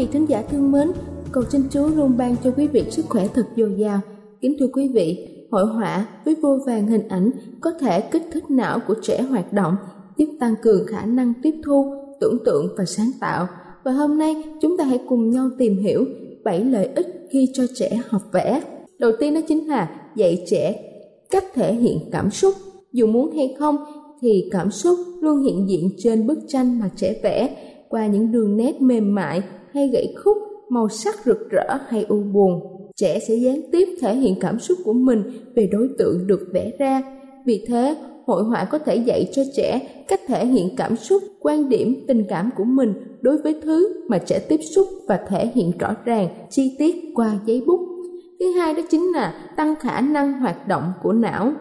Vị 0.00 0.06
thính 0.12 0.26
giả 0.28 0.42
thương 0.42 0.72
mến, 0.72 0.92
cầu 1.32 1.44
xin 1.50 1.62
Chúa 1.70 1.88
luôn 1.88 2.16
ban 2.16 2.36
cho 2.44 2.50
quý 2.56 2.66
vị 2.66 2.84
sức 2.90 3.04
khỏe 3.08 3.26
thật 3.34 3.46
dồi 3.56 3.74
dào. 3.78 4.00
Kính 4.40 4.56
thưa 4.60 4.66
quý 4.72 4.88
vị, 4.88 5.28
hội 5.50 5.66
họa 5.66 6.06
với 6.24 6.34
vô 6.42 6.58
vàng 6.66 6.86
hình 6.86 7.08
ảnh 7.08 7.30
có 7.60 7.70
thể 7.80 8.00
kích 8.00 8.22
thích 8.32 8.50
não 8.50 8.78
của 8.88 8.94
trẻ 9.02 9.22
hoạt 9.22 9.52
động, 9.52 9.76
giúp 10.16 10.26
tăng 10.40 10.54
cường 10.62 10.86
khả 10.86 11.04
năng 11.04 11.32
tiếp 11.42 11.54
thu, 11.64 11.94
tưởng 12.20 12.38
tượng 12.44 12.66
và 12.78 12.84
sáng 12.84 13.10
tạo. 13.20 13.46
Và 13.84 13.92
hôm 13.92 14.18
nay 14.18 14.34
chúng 14.62 14.76
ta 14.76 14.84
hãy 14.84 15.00
cùng 15.08 15.30
nhau 15.30 15.50
tìm 15.58 15.76
hiểu 15.78 16.04
7 16.44 16.64
lợi 16.64 16.88
ích 16.94 17.06
khi 17.30 17.48
cho 17.54 17.64
trẻ 17.74 18.00
học 18.08 18.22
vẽ. 18.32 18.62
Đầu 18.98 19.12
tiên 19.20 19.34
đó 19.34 19.40
chính 19.48 19.68
là 19.68 19.90
dạy 20.16 20.44
trẻ 20.50 20.82
cách 21.30 21.44
thể 21.54 21.74
hiện 21.74 21.98
cảm 22.12 22.30
xúc. 22.30 22.54
Dù 22.92 23.06
muốn 23.06 23.36
hay 23.36 23.56
không 23.58 23.76
thì 24.20 24.48
cảm 24.50 24.70
xúc 24.70 24.98
luôn 25.20 25.42
hiện 25.42 25.68
diện 25.68 25.90
trên 25.98 26.26
bức 26.26 26.38
tranh 26.48 26.80
mà 26.80 26.90
trẻ 26.96 27.20
vẽ 27.22 27.56
qua 27.88 28.06
những 28.06 28.32
đường 28.32 28.56
nét 28.56 28.82
mềm 28.82 29.14
mại 29.14 29.42
hay 29.72 29.88
gãy 29.88 30.14
khúc, 30.24 30.36
màu 30.68 30.88
sắc 30.88 31.14
rực 31.24 31.50
rỡ 31.50 31.78
hay 31.88 32.06
u 32.08 32.22
buồn. 32.32 32.60
Trẻ 32.96 33.18
sẽ 33.28 33.34
gián 33.34 33.60
tiếp 33.72 33.88
thể 34.00 34.14
hiện 34.14 34.34
cảm 34.40 34.58
xúc 34.58 34.78
của 34.84 34.92
mình 34.92 35.22
về 35.54 35.68
đối 35.72 35.88
tượng 35.98 36.26
được 36.26 36.48
vẽ 36.52 36.72
ra. 36.78 37.02
Vì 37.46 37.64
thế, 37.68 37.96
hội 38.26 38.44
họa 38.44 38.64
có 38.64 38.78
thể 38.78 38.96
dạy 38.96 39.28
cho 39.32 39.42
trẻ 39.56 39.80
cách 40.08 40.20
thể 40.26 40.46
hiện 40.46 40.76
cảm 40.76 40.96
xúc, 40.96 41.22
quan 41.40 41.68
điểm, 41.68 42.04
tình 42.08 42.24
cảm 42.28 42.50
của 42.56 42.64
mình 42.64 42.94
đối 43.20 43.38
với 43.38 43.60
thứ 43.62 44.04
mà 44.08 44.18
trẻ 44.18 44.38
tiếp 44.48 44.60
xúc 44.74 44.86
và 45.08 45.20
thể 45.28 45.46
hiện 45.54 45.72
rõ 45.78 45.94
ràng, 46.04 46.28
chi 46.50 46.76
tiết 46.78 46.96
qua 47.14 47.38
giấy 47.46 47.62
bút. 47.66 47.80
Thứ 48.40 48.46
hai 48.52 48.74
đó 48.74 48.82
chính 48.90 49.12
là 49.12 49.52
tăng 49.56 49.74
khả 49.80 50.00
năng 50.00 50.40
hoạt 50.40 50.68
động 50.68 50.92
của 51.02 51.12
não. 51.12 51.52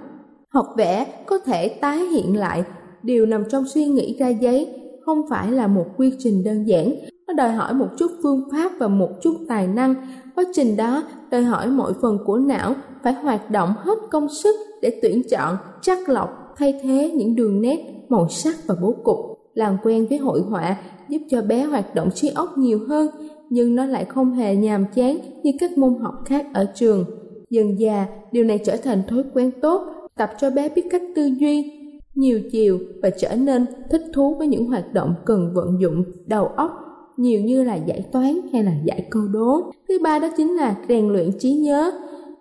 Học 0.50 0.66
vẽ 0.78 1.06
có 1.25 1.40
thể 1.40 1.68
tái 1.68 2.00
hiện 2.00 2.38
lại 2.38 2.64
điều 3.03 3.25
nằm 3.25 3.44
trong 3.50 3.64
suy 3.68 3.86
nghĩ 3.86 4.16
ra 4.19 4.28
giấy 4.28 4.68
không 5.06 5.22
phải 5.30 5.52
là 5.52 5.68
một 5.68 5.86
quy 5.98 6.14
trình 6.19 6.44
đơn 6.44 6.68
giản 6.68 6.96
đòi 7.39 7.51
hỏi 7.51 7.73
một 7.73 7.88
chút 7.97 8.11
phương 8.23 8.50
pháp 8.51 8.72
và 8.79 8.88
một 8.88 9.09
chút 9.22 9.35
tài 9.47 9.67
năng. 9.67 9.95
Quá 10.35 10.44
trình 10.53 10.77
đó, 10.77 11.03
đòi 11.31 11.44
hỏi 11.44 11.67
mọi 11.67 11.94
phần 12.01 12.17
của 12.25 12.38
não 12.38 12.73
phải 13.03 13.13
hoạt 13.13 13.51
động 13.51 13.73
hết 13.77 13.97
công 14.11 14.29
sức 14.29 14.55
để 14.81 15.00
tuyển 15.01 15.22
chọn 15.29 15.57
chắc 15.81 16.09
lọc, 16.09 16.29
thay 16.57 16.79
thế 16.83 17.11
những 17.16 17.35
đường 17.35 17.61
nét 17.61 17.77
màu 18.09 18.29
sắc 18.29 18.55
và 18.67 18.75
bố 18.81 18.95
cục. 19.03 19.17
Làm 19.53 19.77
quen 19.83 20.05
với 20.09 20.17
hội 20.17 20.41
họa 20.41 20.77
giúp 21.09 21.19
cho 21.29 21.41
bé 21.41 21.63
hoạt 21.63 21.95
động 21.95 22.09
trí 22.11 22.29
óc 22.29 22.57
nhiều 22.57 22.79
hơn, 22.88 23.07
nhưng 23.50 23.75
nó 23.75 23.85
lại 23.85 24.06
không 24.06 24.33
hề 24.33 24.56
nhàm 24.56 24.85
chán 24.95 25.17
như 25.44 25.51
các 25.59 25.77
môn 25.77 25.95
học 26.01 26.13
khác 26.25 26.45
ở 26.53 26.66
trường. 26.75 27.06
Dần 27.50 27.79
già 27.79 28.07
điều 28.31 28.44
này 28.44 28.57
trở 28.57 28.75
thành 28.83 29.03
thói 29.07 29.23
quen 29.33 29.51
tốt, 29.61 29.81
tập 30.17 30.29
cho 30.39 30.50
bé 30.50 30.69
biết 30.69 30.85
cách 30.91 31.03
tư 31.16 31.25
duy 31.25 31.71
nhiều 32.16 32.41
chiều 32.51 32.79
và 33.01 33.09
trở 33.09 33.35
nên 33.35 33.66
thích 33.91 34.01
thú 34.13 34.35
với 34.35 34.47
những 34.47 34.66
hoạt 34.66 34.94
động 34.94 35.16
cần 35.25 35.51
vận 35.53 35.81
dụng 35.81 36.03
đầu 36.25 36.45
óc 36.45 36.88
nhiều 37.19 37.41
như 37.41 37.63
là 37.63 37.75
giải 37.75 38.03
toán 38.12 38.40
hay 38.53 38.63
là 38.63 38.72
giải 38.84 39.07
câu 39.09 39.28
đố. 39.28 39.72
Thứ 39.88 40.00
ba 40.03 40.19
đó 40.19 40.28
chính 40.38 40.56
là 40.56 40.75
rèn 40.90 41.09
luyện 41.09 41.31
trí 41.40 41.53
nhớ. 41.53 41.91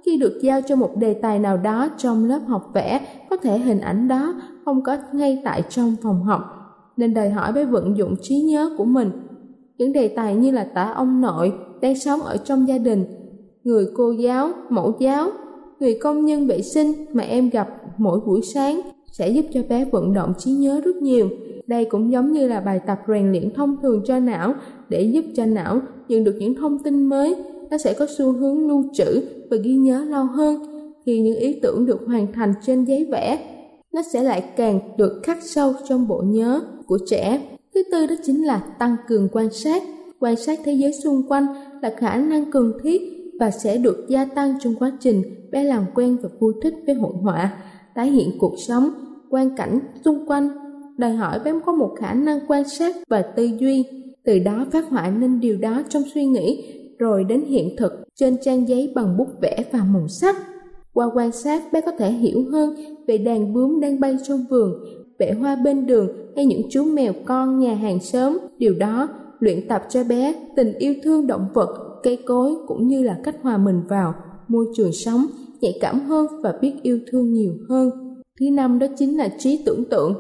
Khi 0.07 0.17
được 0.17 0.39
giao 0.43 0.61
cho 0.63 0.77
một 0.77 0.91
đề 0.97 1.15
tài 1.15 1.39
nào 1.39 1.57
đó 1.57 1.89
trong 1.99 2.25
lớp 2.25 2.41
học 2.47 2.71
vẽ, 2.75 3.01
có 3.31 3.37
thể 3.37 3.59
hình 3.59 3.81
ảnh 3.81 4.09
đó 4.09 4.35
không 4.65 4.83
có 4.83 4.97
ngay 5.13 5.43
tại 5.45 5.63
trong 5.69 5.97
phòng 6.03 6.23
học, 6.23 6.43
nên 6.97 7.15
đòi 7.15 7.31
hỏi 7.31 7.53
với 7.53 7.65
vận 7.65 7.97
dụng 7.97 8.15
trí 8.23 8.41
nhớ 8.41 8.71
của 8.79 8.85
mình. 8.85 9.11
Những 9.79 9.93
đề 9.93 10.09
tài 10.09 10.37
như 10.37 10.51
là 10.51 10.65
tả 10.65 10.93
ông 10.93 11.21
nội 11.21 11.53
đang 11.81 11.99
sống 11.99 12.21
ở 12.21 12.37
trong 12.37 12.69
gia 12.69 12.79
đình, 12.79 13.05
người 13.65 13.87
cô 13.97 14.13
giáo, 14.13 14.51
mẫu 14.71 14.95
giáo, 14.99 15.31
người 15.81 15.99
công 16.03 16.25
nhân 16.25 16.47
vệ 16.47 16.63
sinh 16.63 16.93
mà 17.13 17.23
em 17.23 17.51
gặp 17.51 17.69
mỗi 17.99 18.21
buổi 18.21 18.41
sáng 18.55 18.81
sẽ 19.13 19.29
giúp 19.29 19.45
cho 19.53 19.61
bé 19.69 19.85
vận 19.85 20.13
động 20.13 20.33
trí 20.39 20.51
nhớ 20.51 20.81
rất 20.85 20.97
nhiều. 20.97 21.29
Đây 21.69 21.85
cũng 21.85 22.13
giống 22.13 22.33
như 22.33 22.49
là 22.49 22.61
bài 22.61 22.81
tập 22.87 22.99
rèn 23.09 23.31
luyện 23.31 23.55
thông 23.55 23.77
thường 23.83 24.03
cho 24.07 24.19
não 24.19 24.55
để 24.89 25.03
giúp 25.03 25.25
cho 25.37 25.47
não 25.47 25.81
nhận 26.09 26.25
được 26.25 26.37
những 26.39 26.55
thông 26.55 26.79
tin 26.79 27.07
mới, 27.07 27.37
nó 27.71 27.79
sẽ 27.79 27.95
có 27.99 28.07
xu 28.19 28.33
hướng 28.33 28.69
lưu 28.69 28.85
trữ 28.95 29.23
và 29.51 29.57
ghi 29.57 29.77
nhớ 29.77 30.05
lâu 30.05 30.25
hơn. 30.25 30.57
Khi 31.07 31.21
những 31.21 31.37
ý 31.37 31.61
tưởng 31.63 31.87
được 31.87 32.01
hoàn 32.07 32.33
thành 32.33 32.55
trên 32.63 32.85
giấy 32.85 33.07
vẽ, 33.13 33.39
nó 33.93 34.03
sẽ 34.13 34.23
lại 34.23 34.45
càng 34.57 34.81
được 34.97 35.21
khắc 35.23 35.39
sâu 35.43 35.73
trong 35.89 36.09
bộ 36.09 36.23
nhớ 36.27 36.61
của 36.87 36.99
trẻ. 37.07 37.41
Thứ 37.75 37.83
tư 37.93 38.07
đó 38.07 38.15
chính 38.23 38.47
là 38.47 38.59
tăng 38.79 38.97
cường 39.09 39.29
quan 39.33 39.51
sát. 39.53 39.83
Quan 40.21 40.37
sát 40.37 40.59
thế 40.65 40.73
giới 40.73 40.93
xung 40.93 41.23
quanh 41.29 41.47
là 41.83 41.95
khả 41.97 42.17
năng 42.17 42.51
cần 42.51 42.73
thiết 42.83 43.03
và 43.41 43.51
sẽ 43.51 43.79
được 43.79 44.07
gia 44.09 44.25
tăng 44.25 44.55
trong 44.61 44.75
quá 44.79 44.93
trình 45.01 45.23
bé 45.51 45.65
làm 45.65 45.85
quen 45.95 46.17
và 46.23 46.29
vui 46.41 46.55
thích 46.63 46.75
với 46.87 46.95
hội 46.95 47.13
họa, 47.23 47.53
tái 47.95 48.11
hiện 48.11 48.31
cuộc 48.39 48.55
sống, 48.59 48.91
quan 49.31 49.57
cảnh 49.57 49.79
xung 50.05 50.27
quanh, 50.27 50.49
đòi 50.99 51.13
hỏi 51.13 51.39
bé 51.45 51.53
có 51.67 51.73
một 51.73 51.95
khả 51.99 52.15
năng 52.15 52.39
quan 52.49 52.69
sát 52.69 52.97
và 53.09 53.23
tư 53.23 53.51
duy, 53.59 53.85
từ 54.25 54.39
đó 54.39 54.67
phát 54.73 54.89
họa 54.89 55.11
nên 55.11 55.41
điều 55.41 55.57
đó 55.57 55.83
trong 55.89 56.03
suy 56.15 56.25
nghĩ, 56.25 56.75
rồi 56.99 57.25
đến 57.25 57.45
hiện 57.45 57.77
thực 57.79 57.93
trên 58.15 58.37
trang 58.43 58.69
giấy 58.69 58.93
bằng 58.95 59.17
bút 59.17 59.29
vẽ 59.43 59.65
và 59.73 59.81
màu 59.93 60.09
sắc. 60.09 60.37
Qua 60.93 61.11
quan 61.15 61.33
sát, 61.33 61.73
bé 61.73 61.81
có 61.81 61.93
thể 61.99 62.11
hiểu 62.11 62.45
hơn 62.53 62.75
về 63.07 63.19
đàn 63.19 63.55
bướm 63.55 63.81
đang 63.81 64.01
bay 64.01 64.17
trong 64.29 64.45
vườn, 64.51 64.73
vẽ 65.19 65.33
hoa 65.33 65.57
bên 65.57 65.87
đường 65.87 66.09
hay 66.37 66.47
những 66.47 66.63
chú 66.71 66.85
mèo 66.85 67.13
con 67.25 67.59
nhà 67.59 67.75
hàng 67.75 68.01
xóm. 68.01 68.39
Điều 68.59 68.75
đó 68.75 69.09
luyện 69.41 69.69
tập 69.69 69.83
cho 69.89 70.05
bé 70.05 70.35
tình 70.57 70.73
yêu 70.79 70.95
thương 71.03 71.27
động 71.27 71.47
vật, 71.55 72.01
cây 72.03 72.17
cối 72.27 72.55
cũng 72.67 72.89
như 72.89 73.03
là 73.03 73.21
cách 73.25 73.37
hòa 73.43 73.59
mình 73.59 73.81
vào 73.89 74.15
môi 74.49 74.67
trường 74.77 74.93
sống, 74.93 75.27
nhạy 75.61 75.79
cảm 75.81 76.01
hơn 76.01 76.27
và 76.43 76.59
biết 76.61 76.73
yêu 76.83 76.99
thương 77.11 77.33
nhiều 77.33 77.53
hơn. 77.69 77.91
Thứ 78.41 78.51
năm 78.51 78.79
đó 78.79 78.87
chính 78.99 79.19
là 79.19 79.29
trí 79.39 79.63
tưởng 79.67 79.85
tượng. 79.85 80.15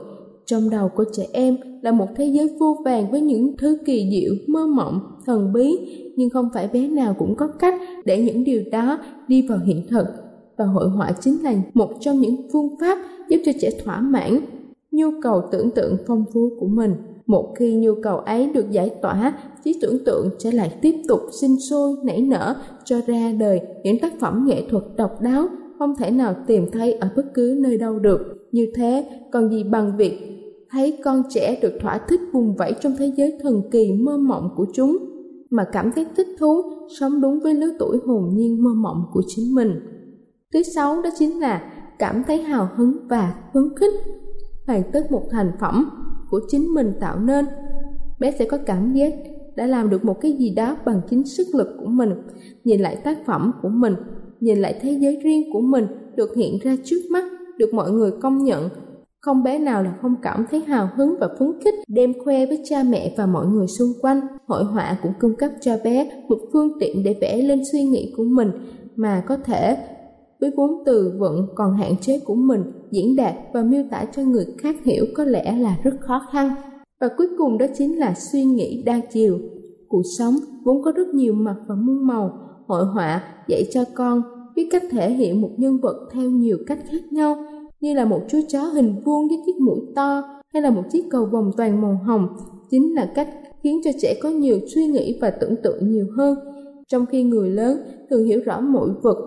Trong 0.51 0.71
đầu 0.71 0.89
của 0.89 1.05
trẻ 1.13 1.27
em 1.33 1.57
là 1.83 1.93
một 1.93 2.07
thế 2.17 2.25
giới 2.25 2.51
vô 2.59 2.77
vàng 2.85 3.11
với 3.11 3.21
những 3.21 3.57
thứ 3.57 3.79
kỳ 3.85 4.09
diệu, 4.11 4.35
mơ 4.47 4.67
mộng, 4.67 5.01
thần 5.27 5.53
bí, 5.53 5.79
nhưng 6.17 6.31
không 6.31 6.49
phải 6.55 6.69
bé 6.73 6.89
nào 6.89 7.15
cũng 7.19 7.35
có 7.35 7.49
cách 7.49 7.75
để 8.05 8.23
những 8.23 8.45
điều 8.45 8.63
đó 8.73 8.99
đi 9.29 9.43
vào 9.49 9.59
hiện 9.59 9.87
thực. 9.91 10.05
Và 10.57 10.65
hội 10.65 10.89
họa 10.89 11.13
chính 11.21 11.43
là 11.43 11.55
một 11.75 11.91
trong 12.01 12.21
những 12.21 12.37
phương 12.53 12.69
pháp 12.81 12.99
giúp 13.29 13.37
cho 13.45 13.53
trẻ 13.61 13.71
thỏa 13.85 14.01
mãn 14.01 14.41
nhu 14.91 15.11
cầu 15.23 15.43
tưởng 15.53 15.71
tượng 15.71 15.97
phong 16.07 16.25
phú 16.33 16.51
của 16.61 16.69
mình. 16.69 16.95
Một 17.27 17.55
khi 17.59 17.75
nhu 17.75 17.95
cầu 18.03 18.19
ấy 18.19 18.51
được 18.55 18.71
giải 18.71 18.91
tỏa, 19.03 19.33
trí 19.65 19.79
tưởng 19.81 20.05
tượng 20.05 20.29
sẽ 20.39 20.53
lại 20.53 20.73
tiếp 20.83 20.95
tục 21.09 21.21
sinh 21.41 21.61
sôi, 21.71 21.97
nảy 22.05 22.23
nở 22.23 22.57
cho 22.85 23.01
ra 23.07 23.33
đời 23.39 23.61
những 23.85 23.99
tác 23.99 24.21
phẩm 24.21 24.45
nghệ 24.49 24.63
thuật 24.71 24.85
độc 24.97 25.23
đáo 25.23 25.49
không 25.79 25.97
thể 25.97 26.11
nào 26.11 26.35
tìm 26.47 26.71
thấy 26.73 26.93
ở 26.93 27.09
bất 27.17 27.35
cứ 27.35 27.59
nơi 27.61 27.79
đâu 27.79 27.99
được. 27.99 28.49
Như 28.53 28.67
thế, 28.75 29.05
còn 29.33 29.51
gì 29.51 29.65
bằng 29.65 29.97
việc 29.97 30.38
thấy 30.71 30.99
con 31.05 31.23
trẻ 31.31 31.59
được 31.63 31.73
thỏa 31.81 31.99
thích 32.09 32.21
vùng 32.33 32.57
vẫy 32.57 32.75
trong 32.81 32.93
thế 32.99 33.13
giới 33.17 33.39
thần 33.43 33.63
kỳ 33.71 33.93
mơ 33.93 34.19
mộng 34.19 34.49
của 34.57 34.67
chúng 34.75 34.97
mà 35.51 35.65
cảm 35.73 35.93
thấy 35.93 36.07
thích 36.17 36.29
thú 36.39 36.63
sống 37.01 37.21
đúng 37.21 37.41
với 37.41 37.55
lứa 37.55 37.71
tuổi 37.79 37.99
hồn 38.07 38.31
nhiên 38.33 38.65
mơ 38.65 38.71
mộng 38.77 39.05
của 39.13 39.23
chính 39.27 39.55
mình. 39.55 39.81
Thứ 40.53 40.63
sáu 40.63 41.03
đó 41.03 41.11
chính 41.19 41.41
là 41.41 41.73
cảm 41.99 42.23
thấy 42.27 42.43
hào 42.43 42.69
hứng 42.77 43.09
và 43.09 43.35
phấn 43.55 43.63
khích 43.77 43.95
hoàn 44.67 44.83
tất 44.93 45.13
một 45.13 45.23
thành 45.31 45.51
phẩm 45.61 45.91
của 46.31 46.41
chính 46.49 46.75
mình 46.75 46.93
tạo 47.01 47.21
nên. 47.21 47.47
Bé 48.21 48.31
sẽ 48.39 48.45
có 48.45 48.59
cảm 48.67 48.93
giác 48.93 49.15
đã 49.57 49.67
làm 49.67 49.91
được 49.91 50.05
một 50.05 50.21
cái 50.21 50.33
gì 50.33 50.55
đó 50.55 50.77
bằng 50.87 51.01
chính 51.11 51.25
sức 51.25 51.47
lực 51.55 51.69
của 51.81 51.87
mình, 51.87 52.11
nhìn 52.65 52.81
lại 52.81 52.97
tác 52.97 53.19
phẩm 53.27 53.53
của 53.63 53.69
mình, 53.69 53.95
nhìn 54.41 54.59
lại 54.59 54.79
thế 54.83 54.93
giới 55.01 55.21
riêng 55.23 55.53
của 55.53 55.61
mình 55.61 55.87
được 56.17 56.37
hiện 56.37 56.59
ra 56.63 56.77
trước 56.85 57.01
mắt, 57.11 57.25
được 57.59 57.75
mọi 57.75 57.91
người 57.91 58.11
công 58.21 58.45
nhận. 58.45 58.69
Không 59.21 59.43
bé 59.43 59.59
nào 59.59 59.83
là 59.83 59.95
không 60.03 60.15
cảm 60.23 60.47
thấy 60.51 60.61
hào 60.61 60.89
hứng 60.97 61.15
và 61.21 61.29
phấn 61.39 61.53
khích. 61.65 61.75
Đem 61.89 62.13
khoe 62.25 62.47
với 62.47 62.61
cha 62.65 62.83
mẹ 62.83 63.15
và 63.17 63.27
mọi 63.27 63.47
người 63.47 63.67
xung 63.67 63.89
quanh. 64.01 64.21
Hội 64.47 64.65
họa 64.65 64.99
cũng 65.03 65.13
cung 65.21 65.37
cấp 65.37 65.51
cho 65.61 65.77
bé 65.85 66.11
một 66.29 66.39
phương 66.53 66.69
tiện 66.81 67.03
để 67.05 67.17
vẽ 67.21 67.43
lên 67.43 67.63
suy 67.73 67.83
nghĩ 67.83 68.15
của 68.17 68.25
mình 68.25 68.51
mà 68.97 69.25
có 69.29 69.37
thể 69.37 69.77
với 70.41 70.51
vốn 70.57 70.71
từ 70.87 71.13
vựng 71.19 71.49
còn 71.55 71.77
hạn 71.77 71.97
chế 72.01 72.21
của 72.25 72.35
mình, 72.35 72.63
diễn 72.91 73.17
đạt 73.17 73.35
và 73.53 73.63
miêu 73.63 73.83
tả 73.91 74.05
cho 74.17 74.23
người 74.23 74.47
khác 74.59 74.77
hiểu 74.85 75.05
có 75.17 75.25
lẽ 75.25 75.59
là 75.59 75.79
rất 75.83 76.01
khó 76.01 76.23
khăn. 76.33 76.55
Và 77.01 77.09
cuối 77.17 77.27
cùng 77.39 77.59
đó 77.59 77.67
chính 77.79 77.99
là 77.99 78.15
suy 78.33 78.45
nghĩ 78.45 78.83
đa 78.87 79.01
chiều. 79.13 79.39
Cuộc 79.89 80.03
sống 80.19 80.35
vốn 80.65 80.83
có 80.83 80.93
rất 80.93 81.09
nhiều 81.09 81.35
mặt 81.35 81.57
và 81.67 81.75
muôn 81.75 82.07
màu. 82.07 82.31
Hội 82.67 82.85
họa 82.85 83.23
dạy 83.49 83.65
cho 83.73 83.85
con 83.95 84.23
biết 84.55 84.69
cách 84.71 84.83
thể 84.91 85.11
hiện 85.11 85.41
một 85.41 85.51
nhân 85.57 85.79
vật 85.83 86.09
theo 86.13 86.31
nhiều 86.31 86.59
cách 86.67 86.79
khác 86.91 87.13
nhau 87.13 87.37
như 87.81 87.95
là 87.95 88.05
một 88.05 88.21
chú 88.29 88.39
chó 88.49 88.61
hình 88.61 88.95
vuông 89.05 89.29
với 89.29 89.39
chiếc 89.47 89.61
mũi 89.61 89.81
to 89.95 90.23
hay 90.53 90.63
là 90.63 90.71
một 90.71 90.83
chiếc 90.93 91.05
cầu 91.11 91.27
vòng 91.27 91.51
toàn 91.57 91.83
màu 91.83 92.01
hồng. 92.05 92.29
Chính 92.71 92.95
là 92.95 93.13
cách 93.15 93.29
khiến 93.63 93.81
cho 93.85 93.91
trẻ 94.01 94.15
có 94.23 94.29
nhiều 94.29 94.59
suy 94.75 94.87
nghĩ 94.87 95.19
và 95.21 95.31
tưởng 95.31 95.57
tượng 95.63 95.91
nhiều 95.91 96.07
hơn. 96.17 96.39
Trong 96.89 97.07
khi 97.07 97.23
người 97.23 97.51
lớn 97.51 97.79
thường 98.11 98.25
hiểu 98.25 98.41
rõ 98.45 98.61
mỗi 98.61 98.91
vật 99.03 99.19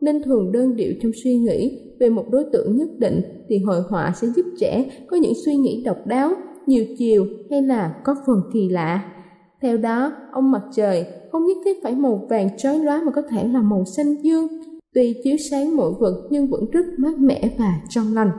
nên 0.00 0.22
thường 0.22 0.52
đơn 0.52 0.76
điệu 0.76 0.92
trong 1.02 1.12
suy 1.24 1.38
nghĩ 1.38 1.78
về 2.00 2.10
một 2.10 2.24
đối 2.30 2.44
tượng 2.52 2.76
nhất 2.76 2.88
định 2.98 3.22
thì 3.48 3.58
hội 3.58 3.80
họa 3.88 4.12
sẽ 4.16 4.28
giúp 4.36 4.46
trẻ 4.58 4.90
có 5.06 5.16
những 5.16 5.32
suy 5.44 5.56
nghĩ 5.56 5.82
độc 5.84 6.06
đáo, 6.06 6.32
nhiều 6.66 6.84
chiều 6.98 7.26
hay 7.50 7.62
là 7.62 7.94
có 8.04 8.14
phần 8.26 8.40
kỳ 8.52 8.68
lạ. 8.68 9.12
Theo 9.60 9.76
đó, 9.76 10.12
ông 10.32 10.50
mặt 10.50 10.62
trời 10.72 11.06
không 11.32 11.46
nhất 11.46 11.56
thiết 11.64 11.82
phải 11.82 11.94
màu 11.94 12.26
vàng 12.30 12.48
chói 12.58 12.78
lóa 12.78 13.02
mà 13.06 13.12
có 13.12 13.22
thể 13.22 13.48
là 13.48 13.62
màu 13.62 13.84
xanh 13.84 14.14
dương, 14.22 14.48
tuy 14.94 15.14
chiếu 15.24 15.36
sáng 15.50 15.76
mỗi 15.76 15.92
vật 16.00 16.28
nhưng 16.30 16.50
vẫn 16.50 16.70
rất 16.70 16.84
mát 16.98 17.18
mẻ 17.18 17.40
và 17.58 17.74
trong 17.88 18.14
lành. 18.14 18.30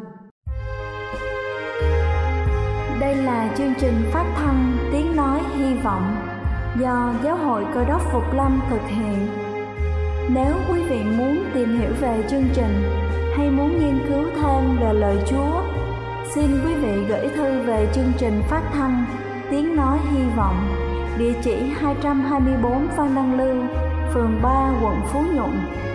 Đây 2.99 3.15
là 3.15 3.55
chương 3.57 3.73
trình 3.79 3.93
phát 4.11 4.33
thanh 4.35 4.77
Tiếng 4.91 5.15
Nói 5.15 5.39
Hy 5.57 5.73
Vọng 5.83 6.15
do 6.81 7.13
Giáo 7.23 7.37
hội 7.37 7.65
Cơ 7.73 7.85
đốc 7.85 8.01
Phục 8.11 8.23
Lâm 8.33 8.61
thực 8.69 8.81
hiện 8.87 9.27
nếu 10.29 10.55
quý 10.69 10.79
vị 10.89 11.03
muốn 11.17 11.43
tìm 11.53 11.79
hiểu 11.79 11.91
về 12.01 12.23
chương 12.29 12.45
trình 12.53 12.83
hay 13.37 13.51
muốn 13.51 13.79
nghiên 13.79 13.99
cứu 14.07 14.23
thêm 14.35 14.77
về 14.81 14.93
lời 14.93 15.17
Chúa, 15.29 15.61
xin 16.35 16.45
quý 16.65 16.73
vị 16.73 17.05
gửi 17.09 17.27
thư 17.35 17.61
về 17.61 17.87
chương 17.93 18.11
trình 18.17 18.41
phát 18.49 18.69
thanh 18.73 19.05
Tiếng 19.51 19.75
Nói 19.75 19.99
Hy 20.11 20.23
Vọng, 20.37 20.55
địa 21.17 21.33
chỉ 21.43 21.55
224 21.55 22.87
Phan 22.97 23.15
Đăng 23.15 23.37
Lưu, 23.37 23.63
phường 24.13 24.39
3, 24.43 24.79
quận 24.83 24.95
Phú 25.13 25.19
Nhuận, 25.35 25.51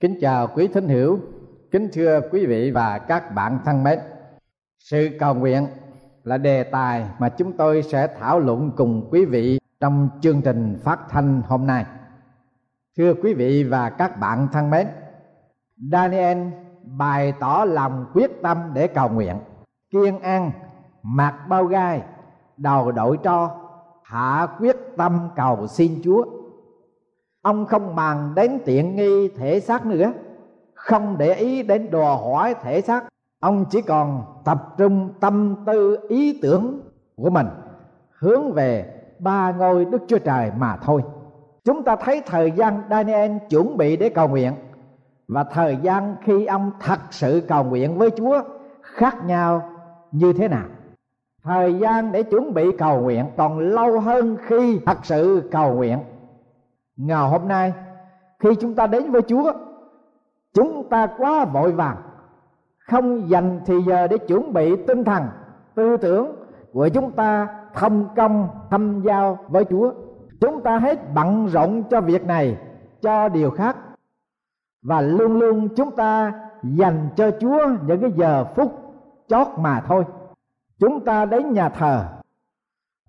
kính 0.00 0.18
chào 0.20 0.46
quý 0.54 0.68
thính 0.68 0.88
hữu 0.88 1.18
kính 1.70 1.88
thưa 1.92 2.20
quý 2.30 2.46
vị 2.46 2.70
và 2.70 2.98
các 2.98 3.34
bạn 3.34 3.58
thân 3.64 3.84
mến 3.84 3.98
sự 4.78 5.08
cầu 5.18 5.34
nguyện 5.34 5.66
là 6.24 6.38
đề 6.38 6.62
tài 6.62 7.06
mà 7.18 7.28
chúng 7.28 7.52
tôi 7.52 7.82
sẽ 7.82 8.08
thảo 8.18 8.40
luận 8.40 8.70
cùng 8.76 9.08
quý 9.10 9.24
vị 9.24 9.58
trong 9.80 10.08
chương 10.20 10.42
trình 10.42 10.78
phát 10.84 11.00
thanh 11.10 11.42
hôm 11.46 11.66
nay. 11.66 11.84
Thưa 12.96 13.14
quý 13.14 13.34
vị 13.34 13.64
và 13.64 13.90
các 13.90 14.20
bạn 14.20 14.48
thân 14.52 14.70
mến, 14.70 14.86
Daniel 15.92 16.38
bày 16.86 17.32
tỏ 17.40 17.64
lòng 17.68 18.06
quyết 18.14 18.42
tâm 18.42 18.58
để 18.74 18.86
cầu 18.86 19.08
nguyện, 19.08 19.36
kiên 19.90 20.20
an, 20.20 20.50
mặc 21.02 21.34
bao 21.48 21.64
gai, 21.64 22.02
đầu 22.56 22.92
đội 22.92 23.18
tro, 23.22 23.50
hạ 24.02 24.46
quyết 24.58 24.76
tâm 24.96 25.28
cầu 25.36 25.66
xin 25.66 26.00
Chúa. 26.04 26.24
Ông 27.42 27.66
không 27.66 27.96
màng 27.96 28.32
đến 28.34 28.58
tiện 28.64 28.96
nghi 28.96 29.28
thể 29.28 29.60
xác 29.60 29.86
nữa 29.86 30.12
không 30.74 31.18
để 31.18 31.34
ý 31.34 31.62
đến 31.62 31.90
đòi 31.90 32.16
hỏi 32.16 32.54
thể 32.62 32.80
xác. 32.80 33.04
Ông 33.40 33.64
chỉ 33.70 33.82
còn 33.82 34.24
tập 34.44 34.74
trung 34.78 35.10
tâm 35.20 35.56
tư 35.66 35.98
ý 36.08 36.38
tưởng 36.42 36.80
của 37.16 37.30
mình 37.30 37.46
hướng 38.18 38.52
về 38.52 38.94
ba 39.18 39.52
ngôi 39.52 39.84
đức 39.84 40.02
chúa 40.08 40.18
trời 40.18 40.50
mà 40.58 40.76
thôi. 40.76 41.02
Chúng 41.64 41.82
ta 41.82 41.96
thấy 41.96 42.22
thời 42.26 42.50
gian 42.50 42.82
daniel 42.90 43.32
chuẩn 43.50 43.76
bị 43.76 43.96
để 43.96 44.08
cầu 44.08 44.28
nguyện 44.28 44.54
và 45.28 45.44
thời 45.44 45.76
gian 45.76 46.16
khi 46.22 46.46
ông 46.46 46.70
thật 46.80 46.98
sự 47.10 47.42
cầu 47.48 47.64
nguyện 47.64 47.98
với 47.98 48.10
chúa 48.10 48.42
khác 48.82 49.24
nhau 49.24 49.70
như 50.12 50.32
thế 50.32 50.48
nào? 50.48 50.66
Thời 51.42 51.74
gian 51.74 52.12
để 52.12 52.22
chuẩn 52.22 52.54
bị 52.54 52.72
cầu 52.78 53.00
nguyện 53.00 53.26
còn 53.36 53.58
lâu 53.58 54.00
hơn 54.00 54.36
khi 54.46 54.80
thật 54.86 54.98
sự 55.02 55.48
cầu 55.52 55.74
nguyện. 55.74 55.98
Ngày 56.96 57.28
hôm 57.28 57.48
nay, 57.48 57.72
khi 58.38 58.54
chúng 58.60 58.74
ta 58.74 58.86
đến 58.86 59.10
với 59.10 59.22
chúa, 59.22 59.52
chúng 60.54 60.88
ta 60.88 61.06
quá 61.18 61.44
vội 61.44 61.72
vàng. 61.72 61.96
Không 62.78 63.30
dành 63.30 63.60
thì 63.66 63.74
giờ 63.86 64.06
để 64.06 64.18
chuẩn 64.18 64.52
bị 64.52 64.76
tinh 64.86 65.04
thần, 65.04 65.22
tư 65.74 65.96
tưởng 65.96 66.36
của 66.72 66.88
chúng 66.88 67.10
ta 67.12 67.48
thông 67.74 68.08
công, 68.16 68.48
thâm 68.70 69.02
giao 69.02 69.38
với 69.48 69.64
chúa. 69.64 69.92
Chúng 70.40 70.62
ta 70.62 70.78
hết 70.78 71.14
bận 71.14 71.46
rộn 71.46 71.82
cho 71.90 72.00
việc 72.00 72.26
này, 72.26 72.58
cho 73.02 73.28
điều 73.28 73.50
khác 73.50 73.76
và 74.86 75.00
luôn 75.00 75.38
luôn 75.38 75.68
chúng 75.76 75.96
ta 75.96 76.32
dành 76.62 77.08
cho 77.16 77.30
chúa 77.40 77.66
những 77.86 78.00
cái 78.00 78.12
giờ 78.12 78.44
phút 78.56 78.72
chót 79.28 79.46
mà 79.58 79.80
thôi. 79.80 80.04
Chúng 80.78 81.04
ta 81.04 81.24
đến 81.24 81.52
nhà 81.52 81.68
thờ, 81.68 82.04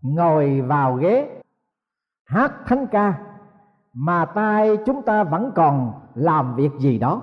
ngồi 0.02 0.62
vào 0.62 0.94
ghế, 0.94 1.42
hát 2.26 2.54
thánh 2.66 2.88
ca, 2.88 3.14
mà 3.94 4.26
tay 4.26 4.78
chúng 4.86 5.02
ta 5.02 5.24
vẫn 5.24 5.52
còn 5.56 5.92
làm 6.16 6.56
việc 6.56 6.72
gì 6.80 7.00
đó. 7.00 7.22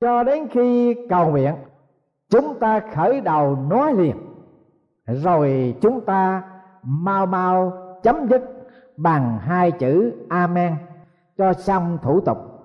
Cho 0.00 0.22
đến 0.22 0.48
khi 0.48 0.96
cầu 1.08 1.30
nguyện, 1.30 1.54
chúng 2.30 2.58
ta 2.60 2.80
khởi 2.94 3.20
đầu 3.20 3.56
nói 3.70 3.94
liền. 3.94 4.16
Rồi 5.06 5.74
chúng 5.80 6.00
ta 6.04 6.42
mau 6.82 7.26
mau 7.26 7.72
chấm 8.02 8.28
dứt 8.28 8.42
bằng 8.96 9.38
hai 9.38 9.72
chữ 9.72 10.12
amen 10.28 10.76
cho 11.38 11.52
xong 11.52 11.98
thủ 12.02 12.20
tục 12.20 12.55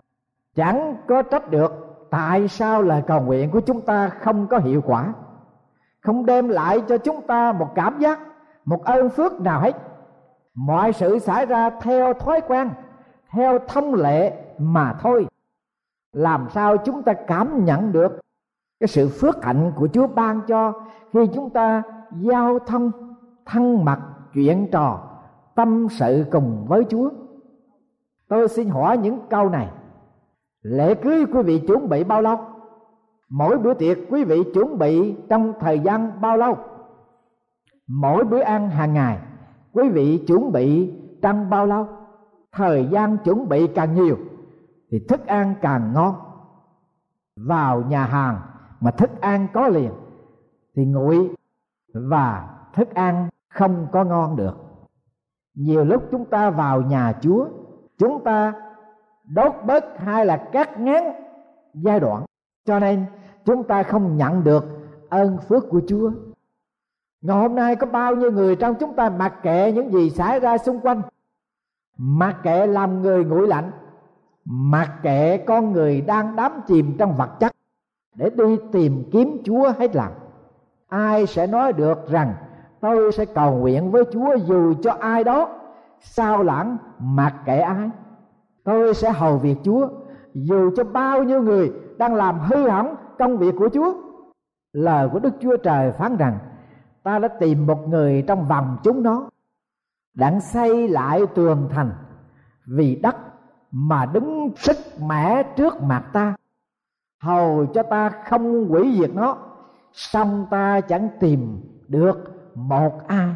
chẳng 0.55 0.96
có 1.08 1.22
trách 1.22 1.51
được 1.51 1.72
tại 2.10 2.48
sao 2.48 2.81
lời 2.81 3.01
cầu 3.08 3.22
nguyện 3.22 3.51
của 3.51 3.60
chúng 3.60 3.81
ta 3.81 4.10
không 4.10 4.48
có 4.48 4.58
hiệu 4.58 4.81
quả. 4.86 5.13
Không 6.01 6.25
đem 6.25 6.50
lại 6.50 6.81
cho 6.88 6.98
chúng 6.98 7.22
ta 7.22 7.51
một 7.51 7.67
cảm 7.75 8.00
giác, 8.00 8.20
một 8.65 8.84
ơn 8.84 9.10
phước 9.10 9.41
nào 9.41 9.60
hết. 9.60 9.77
Mọi 10.55 10.93
sự 10.93 11.20
xảy 11.20 11.46
ra 11.46 11.70
theo 11.70 12.13
thói 12.13 12.41
quen, 12.41 12.70
theo 13.29 13.60
thông 13.67 13.93
lệ 13.93 14.34
mà 14.58 14.93
thôi. 15.01 15.27
Làm 16.13 16.48
sao 16.50 16.77
chúng 16.77 17.03
ta 17.03 17.13
cảm 17.13 17.65
nhận 17.65 17.91
được 17.91 18.20
cái 18.79 18.88
sự 18.88 19.10
phước 19.10 19.43
hạnh 19.43 19.72
của 19.75 19.88
Chúa 19.93 20.08
ban 20.08 20.41
cho 20.48 20.74
khi 21.13 21.27
chúng 21.34 21.50
ta 21.50 21.84
giao 22.12 22.60
thông, 22.60 22.91
thân 23.46 23.86
mật 23.86 24.00
chuyện 24.34 24.67
trò, 24.72 25.00
tâm 25.55 25.88
sự 25.89 26.25
cùng 26.31 26.65
với 26.67 26.86
Chúa? 26.89 27.10
Tôi 28.27 28.48
xin 28.48 28.70
hỏi 28.70 28.98
những 28.98 29.20
câu 29.29 29.50
này 29.50 29.67
lễ 30.62 30.96
cưới 30.96 31.25
quý 31.34 31.41
vị 31.41 31.60
chuẩn 31.68 31.89
bị 31.89 32.03
bao 32.03 32.22
lâu? 32.22 32.38
Mỗi 33.30 33.58
bữa 33.58 33.74
tiệc 33.74 33.98
quý 34.10 34.24
vị 34.24 34.44
chuẩn 34.53 34.77
bị 34.77 35.15
trong 35.30 35.53
thời 35.60 35.80
gian 35.80 36.22
bao 36.22 36.38
lâu? 36.38 36.58
Mỗi 37.88 38.24
bữa 38.24 38.39
ăn 38.39 38.70
hàng 38.70 38.94
ngày 38.94 39.20
quý 39.74 39.89
vị 39.89 40.24
chuẩn 40.27 40.51
bị 40.51 40.94
trong 41.22 41.50
bao 41.50 41.65
lâu? 41.65 41.88
Thời 42.51 42.88
gian 42.91 43.18
chuẩn 43.18 43.50
bị 43.50 43.68
càng 43.68 43.96
nhiều 43.96 44.18
thì 44.91 45.00
thức 45.10 45.25
ăn 45.25 45.53
càng 45.62 45.94
ngon. 45.94 46.15
Vào 47.36 47.82
nhà 47.82 48.06
hàng 48.06 48.39
mà 48.80 48.91
thức 48.91 49.10
ăn 49.22 49.48
có 49.53 49.68
liền 49.68 49.91
thì 50.75 50.86
nguội 50.86 51.30
và 51.94 52.50
thức 52.74 52.94
ăn 52.94 53.30
không 53.50 53.88
có 53.91 54.03
ngon 54.03 54.36
được. 54.36 54.56
Nhiều 55.56 55.84
lúc 55.84 56.03
chúng 56.12 56.25
ta 56.25 56.50
vào 56.50 56.82
nhà 56.82 57.13
chúa, 57.22 57.46
chúng 57.98 58.24
ta 58.24 58.53
đốt 59.33 59.55
bớt 59.65 60.00
hay 60.00 60.25
là 60.25 60.38
cắt 60.38 60.79
ngắn 60.79 61.03
giai 61.73 62.00
đoạn. 62.00 62.25
Cho 62.65 62.79
nên, 62.79 63.05
chúng 63.45 63.63
ta 63.63 63.83
không 63.83 64.17
nhận 64.17 64.43
được 64.43 64.65
ơn 65.09 65.38
phước 65.38 65.69
của 65.69 65.81
chúa. 65.88 66.11
Ngày 67.21 67.38
hôm 67.38 67.55
nay 67.55 67.75
có 67.75 67.88
bao 67.88 68.15
nhiêu 68.15 68.31
người 68.31 68.55
trong 68.55 68.75
chúng 68.75 68.93
ta 68.93 69.09
mặc 69.09 69.33
kệ 69.43 69.71
những 69.71 69.91
gì 69.91 70.09
xảy 70.09 70.39
ra 70.39 70.57
xung 70.57 70.79
quanh? 70.79 71.01
Mặc 71.97 72.38
kệ 72.43 72.67
làm 72.67 73.01
người 73.01 73.25
nguội 73.25 73.47
lạnh, 73.47 73.71
mặc 74.45 74.91
kệ 75.03 75.38
con 75.38 75.71
người 75.71 76.01
đang 76.01 76.35
đắm 76.35 76.61
chìm 76.67 76.95
trong 77.00 77.17
vật 77.17 77.29
chất, 77.39 77.51
để 78.15 78.29
đi 78.29 78.57
tìm 78.71 79.03
kiếm 79.11 79.41
chúa 79.43 79.71
hết 79.79 79.95
lòng. 79.95 80.13
Ai 80.88 81.25
sẽ 81.25 81.47
nói 81.47 81.73
được 81.73 82.09
rằng, 82.09 82.33
tôi 82.79 83.11
sẽ 83.11 83.25
cầu 83.25 83.55
nguyện 83.55 83.91
với 83.91 84.03
chúa 84.11 84.35
dù 84.35 84.73
cho 84.83 84.91
ai 85.00 85.23
đó 85.23 85.50
sao 86.00 86.43
lãng 86.43 86.77
mặc 87.00 87.33
kệ 87.45 87.57
ai? 87.57 87.89
Tôi 88.63 88.94
sẽ 88.94 89.12
hầu 89.12 89.38
việc 89.38 89.56
chúa. 89.63 89.88
Dù 90.34 90.72
cho 90.75 90.84
bao 90.84 91.24
nhiêu 91.24 91.41
người 91.41 91.72
đang 91.98 92.15
làm 92.15 92.39
hư 92.39 92.70
hỏng 92.70 92.96
công 93.20 93.38
việc 93.38 93.56
của 93.58 93.70
chúa, 93.74 93.94
lời 94.74 95.10
của 95.12 95.20
đức 95.20 95.34
chúa 95.41 95.58
trời 95.58 95.91
phán 95.91 96.18
rằng, 96.18 96.38
ta 97.03 97.20
đã 97.20 97.27
tìm 97.27 97.68
một 97.68 97.88
người 97.88 98.24
trong 98.27 98.48
vòng 98.48 98.77
chúng 98.84 99.03
nó, 99.03 99.30
đặng 100.13 100.41
xây 100.41 100.88
lại 100.88 101.22
tường 101.36 101.70
thành, 101.72 101.91
vì 102.65 102.96
đất 102.96 103.15
mà 103.72 104.06
đứng 104.06 104.50
sức 104.56 104.77
mẻ 105.00 105.44
trước 105.44 105.82
mặt 105.82 106.03
ta. 106.13 106.36
Hầu 107.22 107.65
cho 107.65 107.84
ta 107.84 108.10
không 108.10 108.70
hủy 108.70 108.96
diệt 109.00 109.15
nó 109.15 109.38
xong 109.94 110.48
ta 110.51 110.82
chẳng 110.82 111.10
tìm 111.20 111.62
được 111.88 112.18
một 112.56 113.08
ai. 113.08 113.36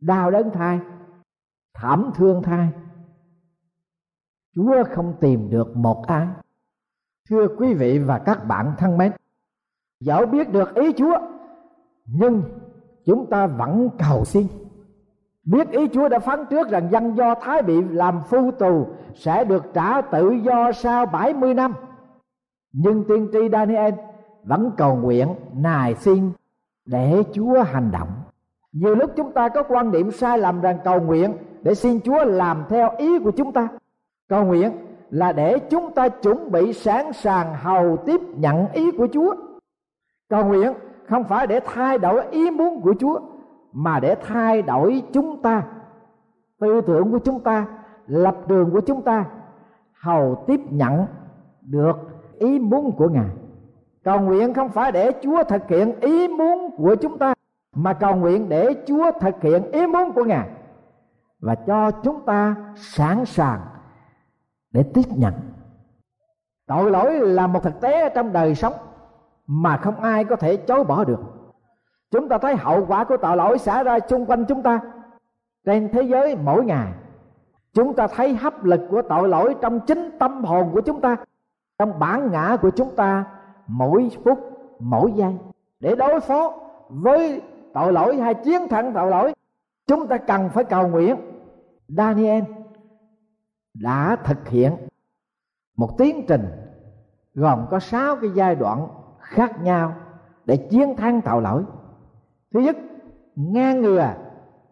Đau 0.00 0.30
đớn 0.30 0.50
thai 0.50 0.80
thảm 1.74 2.10
thương 2.14 2.42
thai 2.42 2.68
chúa 4.58 4.84
không 4.94 5.14
tìm 5.20 5.50
được 5.50 5.76
một 5.76 6.06
ai 6.06 6.26
thưa 7.30 7.48
quý 7.58 7.74
vị 7.74 7.98
và 7.98 8.18
các 8.18 8.44
bạn 8.48 8.72
thân 8.78 8.98
mến 8.98 9.12
dẫu 10.00 10.26
biết 10.26 10.52
được 10.52 10.74
ý 10.74 10.92
chúa, 10.92 11.18
nhưng 12.06 12.42
chúng 13.04 13.26
ta 13.30 13.46
vẫn 13.46 13.88
cầu 13.98 14.24
xin 14.24 14.46
biết 15.50 15.70
ý 15.70 15.88
Chúa 15.88 16.08
đã 16.08 16.18
phán 16.18 16.46
trước 16.50 16.70
rằng 16.70 16.88
dân 16.90 17.16
Do 17.16 17.34
Thái 17.34 17.62
bị 17.62 17.82
làm 17.82 18.20
phu 18.28 18.50
tù 18.50 18.86
sẽ 19.14 19.44
được 19.44 19.64
trả 19.74 20.00
tự 20.00 20.30
do 20.30 20.72
sau 20.72 21.06
70 21.06 21.54
năm. 21.54 21.74
Nhưng 22.72 23.04
tiên 23.08 23.28
tri 23.32 23.38
Daniel 23.52 23.94
vẫn 24.44 24.70
cầu 24.76 24.96
nguyện 24.96 25.28
nài 25.54 25.94
xin 25.94 26.30
để 26.86 27.22
Chúa 27.32 27.62
hành 27.62 27.90
động. 27.90 28.08
Nhiều 28.72 28.94
lúc 28.94 29.10
chúng 29.16 29.32
ta 29.32 29.48
có 29.48 29.62
quan 29.62 29.92
điểm 29.92 30.10
sai 30.10 30.38
lầm 30.38 30.60
rằng 30.60 30.78
cầu 30.84 31.00
nguyện 31.00 31.36
để 31.62 31.74
xin 31.74 32.00
Chúa 32.00 32.24
làm 32.24 32.64
theo 32.68 32.90
ý 32.98 33.18
của 33.18 33.30
chúng 33.30 33.52
ta. 33.52 33.68
Cầu 34.28 34.44
nguyện 34.44 34.72
là 35.10 35.32
để 35.32 35.58
chúng 35.58 35.94
ta 35.94 36.08
chuẩn 36.08 36.52
bị 36.52 36.72
sẵn 36.72 37.12
sàng 37.12 37.54
hầu 37.54 37.96
tiếp 37.96 38.20
nhận 38.36 38.72
ý 38.72 38.90
của 38.90 39.08
Chúa. 39.12 39.34
Cầu 40.28 40.44
nguyện 40.44 40.72
không 41.08 41.24
phải 41.24 41.46
để 41.46 41.60
thay 41.60 41.98
đổi 41.98 42.26
ý 42.30 42.50
muốn 42.50 42.80
của 42.80 42.94
Chúa, 43.00 43.20
mà 43.72 44.00
để 44.00 44.14
thay 44.14 44.62
đổi 44.62 45.02
chúng 45.12 45.42
ta. 45.42 45.62
Tư 46.60 46.80
tưởng 46.80 47.10
của 47.10 47.18
chúng 47.18 47.40
ta, 47.40 47.66
lập 48.06 48.36
trường 48.48 48.70
của 48.70 48.80
chúng 48.80 49.02
ta, 49.02 49.24
hầu 49.92 50.44
tiếp 50.46 50.60
nhận 50.70 51.06
được 51.62 51.96
ý 52.38 52.58
muốn 52.58 52.92
của 52.92 53.08
ngài. 53.08 53.30
Cầu 54.04 54.20
nguyện 54.20 54.54
không 54.54 54.68
phải 54.68 54.92
để 54.92 55.12
chúa 55.22 55.42
thực 55.44 55.68
hiện 55.68 56.00
ý 56.00 56.28
muốn 56.28 56.70
của 56.76 56.94
chúng 56.94 57.18
ta, 57.18 57.34
mà 57.74 57.92
cầu 57.92 58.16
nguyện 58.16 58.48
để 58.48 58.74
chúa 58.86 59.10
thực 59.20 59.42
hiện 59.42 59.72
ý 59.72 59.86
muốn 59.86 60.12
của 60.12 60.24
ngài. 60.24 60.48
Và 61.40 61.54
cho 61.54 61.90
chúng 61.90 62.20
ta 62.26 62.54
sẵn 62.76 63.24
sàng 63.24 63.60
để 64.70 64.82
tiếp 64.94 65.04
nhận. 65.16 65.34
Tội 66.66 66.90
lỗi 66.90 67.20
là 67.20 67.46
một 67.46 67.62
thực 67.62 67.80
tế 67.80 68.08
trong 68.08 68.32
đời 68.32 68.54
sống 68.54 68.72
mà 69.46 69.76
không 69.76 70.00
ai 70.00 70.24
có 70.24 70.36
thể 70.36 70.56
chối 70.56 70.84
bỏ 70.84 71.04
được. 71.04 71.20
Chúng 72.10 72.28
ta 72.28 72.38
thấy 72.38 72.56
hậu 72.56 72.86
quả 72.86 73.04
của 73.04 73.16
tội 73.16 73.36
lỗi 73.36 73.58
xảy 73.58 73.84
ra 73.84 73.98
xung 74.08 74.26
quanh 74.26 74.44
chúng 74.44 74.62
ta, 74.62 74.80
trên 75.66 75.88
thế 75.92 76.02
giới 76.02 76.36
mỗi 76.36 76.64
ngày. 76.64 76.92
Chúng 77.72 77.94
ta 77.94 78.06
thấy 78.06 78.34
hấp 78.34 78.64
lực 78.64 78.80
của 78.90 79.02
tội 79.02 79.28
lỗi 79.28 79.54
trong 79.60 79.80
chính 79.80 80.18
tâm 80.18 80.44
hồn 80.44 80.70
của 80.72 80.80
chúng 80.80 81.00
ta, 81.00 81.16
trong 81.78 81.98
bản 81.98 82.30
ngã 82.32 82.56
của 82.62 82.70
chúng 82.70 82.96
ta 82.96 83.24
mỗi 83.66 84.10
phút, 84.24 84.38
mỗi 84.78 85.12
giây. 85.12 85.34
Để 85.80 85.94
đối 85.96 86.20
phó 86.20 86.52
với 86.88 87.42
tội 87.74 87.92
lỗi 87.92 88.16
hay 88.16 88.34
chiến 88.34 88.68
thắng 88.68 88.92
tội 88.92 89.10
lỗi, 89.10 89.34
chúng 89.86 90.06
ta 90.06 90.16
cần 90.16 90.48
phải 90.48 90.64
cầu 90.64 90.88
nguyện. 90.88 91.16
Daniel 91.88 92.44
đã 93.80 94.16
thực 94.24 94.48
hiện. 94.48 94.76
Một 95.76 95.98
tiến 95.98 96.24
trình 96.28 96.46
gồm 97.34 97.66
có 97.70 97.78
sáu 97.78 98.16
cái 98.16 98.30
giai 98.34 98.54
đoạn 98.54 98.88
khác 99.18 99.62
nhau 99.62 99.94
để 100.44 100.56
chiến 100.56 100.96
thắng 100.96 101.20
tạo 101.20 101.40
lỗi. 101.40 101.64
Thứ 102.54 102.60
nhất 102.60 102.76
ngang 103.36 103.82
ngừa, 103.82 104.14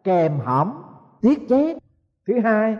kèm 0.05 0.39
hõm, 0.45 0.73
tiết 1.21 1.49
chế. 1.49 1.79
Thứ 2.27 2.41
hai, 2.41 2.77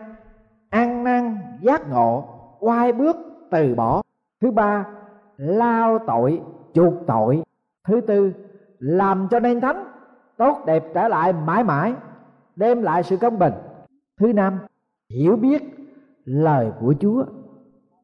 ăn 0.71 1.05
năn, 1.05 1.39
giác 1.61 1.89
ngộ 1.91 2.25
quay 2.61 2.93
bước, 2.93 3.17
từ 3.51 3.75
bỏ. 3.75 4.03
Thứ 4.41 4.51
ba, 4.51 4.85
lao 5.37 5.99
tội, 6.07 6.43
chuộc 6.75 6.95
tội. 7.07 7.43
Thứ 7.89 8.01
tư, 8.01 8.33
làm 8.79 9.29
cho 9.31 9.41
nên 9.41 9.61
thánh 9.61 9.85
tốt 10.37 10.63
đẹp 10.67 10.85
trở 10.95 11.09
lại 11.09 11.33
mãi 11.33 11.65
mãi, 11.65 11.95
đem 12.57 12.83
lại 12.83 13.03
sự 13.03 13.17
công 13.17 13.39
bình. 13.39 13.53
Thứ 14.21 14.33
năm, 14.33 14.59
hiểu 15.11 15.37
biết 15.37 15.76
lời 16.27 16.73
của 16.81 16.95
chúa. 17.01 17.25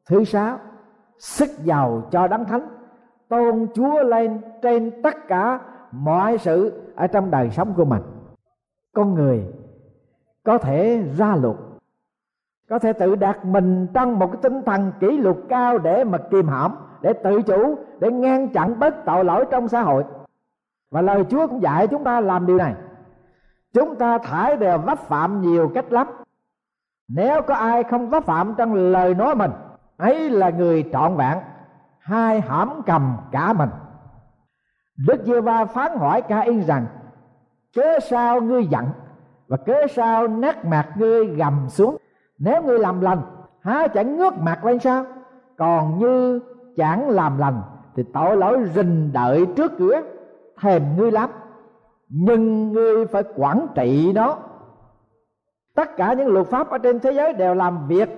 Thứ 0.08 0.24
sáu, 0.24 0.58
sức 1.18 1.50
giàu 1.64 2.02
cho 2.10 2.28
đấng 2.28 2.44
thánh. 2.44 2.68
Tôn 3.28 3.66
chúa 3.74 4.02
lên 4.02 4.40
trên 4.62 5.02
tất 5.02 5.28
cả 5.28 5.60
mọi 5.92 6.38
sự 6.38 6.82
ở 6.96 7.06
trong 7.06 7.30
đời 7.30 7.50
sống 7.50 7.74
của 7.76 7.84
mình. 7.84 8.02
Con 8.94 9.14
người 9.14 9.44
có 10.44 10.58
thể 10.58 11.02
ra 11.16 11.36
luật, 11.36 11.56
có 12.68 12.78
thể 12.78 12.92
tự 12.92 13.14
đặt 13.14 13.44
mình 13.44 13.86
trong 13.94 14.18
một 14.18 14.26
cái 14.32 14.40
tinh 14.42 14.62
thần 14.66 14.92
kỷ 15.00 15.18
luật 15.18 15.36
cao 15.48 15.78
để 15.78 16.04
mà 16.04 16.18
kìm 16.30 16.48
hãm, 16.48 16.76
để 17.02 17.12
tự 17.12 17.42
chủ, 17.42 17.78
để 18.00 18.10
ngăn 18.10 18.48
chặn 18.48 18.78
bớt 18.78 18.94
tội 19.04 19.24
lỗi 19.24 19.44
trong 19.50 19.68
xã 19.68 19.82
hội. 19.82 20.04
Và 20.90 21.02
lời 21.02 21.24
chúa 21.28 21.46
cũng 21.46 21.62
dạy 21.62 21.86
chúng 21.86 22.04
ta 22.04 22.20
làm 22.20 22.46
điều 22.46 22.56
này. 22.56 22.74
Chúng 23.72 23.96
ta 23.96 24.18
thải 24.18 24.56
đều 24.56 24.78
vấp 24.78 24.98
phạm 24.98 25.40
nhiều 25.40 25.70
cách 25.74 25.92
lắm 25.92 26.06
nếu 27.14 27.42
có 27.42 27.54
ai 27.54 27.82
không 27.84 28.10
có 28.10 28.20
phạm 28.20 28.54
trong 28.58 28.74
lời 28.74 29.14
nói 29.14 29.34
mình, 29.34 29.50
ấy 29.96 30.30
là 30.30 30.50
người 30.50 30.84
trọn 30.92 31.16
vẹn, 31.16 31.38
hai 31.98 32.40
hãm 32.40 32.82
cầm 32.86 33.16
cả 33.32 33.52
mình. 33.52 33.70
Đức 35.06 35.22
giê 35.24 35.40
va 35.40 35.64
phán 35.64 35.98
hỏi 35.98 36.22
ca 36.22 36.40
yên 36.40 36.62
rằng, 36.62 36.86
cớ 37.76 38.00
sao 38.00 38.40
ngươi 38.40 38.66
giận 38.66 38.84
và 39.48 39.56
cớ 39.56 39.86
sao 39.90 40.28
nát 40.28 40.64
mặt 40.64 40.88
ngươi 40.96 41.26
gầm 41.26 41.68
xuống? 41.68 41.96
Nếu 42.38 42.62
ngươi 42.62 42.78
làm 42.78 43.00
lành, 43.00 43.22
há 43.60 43.86
chẳng 43.88 44.16
ngước 44.16 44.38
mặt 44.38 44.64
lên 44.64 44.78
sao? 44.78 45.04
Còn 45.58 45.98
như 45.98 46.40
chẳng 46.76 47.10
làm 47.10 47.38
lành 47.38 47.62
thì 47.96 48.02
tội 48.14 48.36
lỗi 48.36 48.58
rình 48.74 49.12
đợi 49.12 49.46
trước 49.56 49.72
cửa, 49.78 50.02
thèm 50.60 50.82
ngươi 50.96 51.10
lắm. 51.10 51.30
Nhưng 52.08 52.72
ngươi 52.72 53.06
phải 53.06 53.22
quản 53.36 53.66
trị 53.74 54.12
nó 54.14 54.38
tất 55.74 55.96
cả 55.96 56.12
những 56.12 56.26
luật 56.28 56.46
pháp 56.46 56.70
ở 56.70 56.78
trên 56.78 57.00
thế 57.00 57.12
giới 57.12 57.32
đều 57.32 57.54
làm 57.54 57.88
việc 57.88 58.08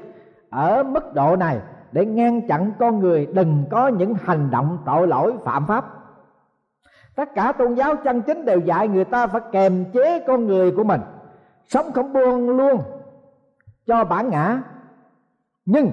ở 0.50 0.82
mức 0.82 1.14
độ 1.14 1.36
này 1.36 1.60
để 1.92 2.06
ngăn 2.06 2.48
chặn 2.48 2.72
con 2.78 2.98
người 2.98 3.26
đừng 3.26 3.64
có 3.70 3.88
những 3.88 4.14
hành 4.24 4.50
động 4.50 4.78
tội 4.86 5.06
lỗi 5.06 5.34
phạm 5.44 5.66
pháp. 5.66 5.84
Tất 7.14 7.34
cả 7.34 7.52
tôn 7.52 7.74
giáo 7.74 7.96
chân 7.96 8.22
chính 8.22 8.44
đều 8.44 8.58
dạy 8.58 8.88
người 8.88 9.04
ta 9.04 9.26
phải 9.26 9.40
kềm 9.52 9.84
chế 9.92 10.20
con 10.26 10.46
người 10.46 10.70
của 10.70 10.84
mình, 10.84 11.00
sống 11.68 11.92
không 11.92 12.12
buông 12.12 12.50
luôn 12.50 12.82
cho 13.86 14.04
bản 14.04 14.30
ngã. 14.30 14.62
Nhưng 15.64 15.90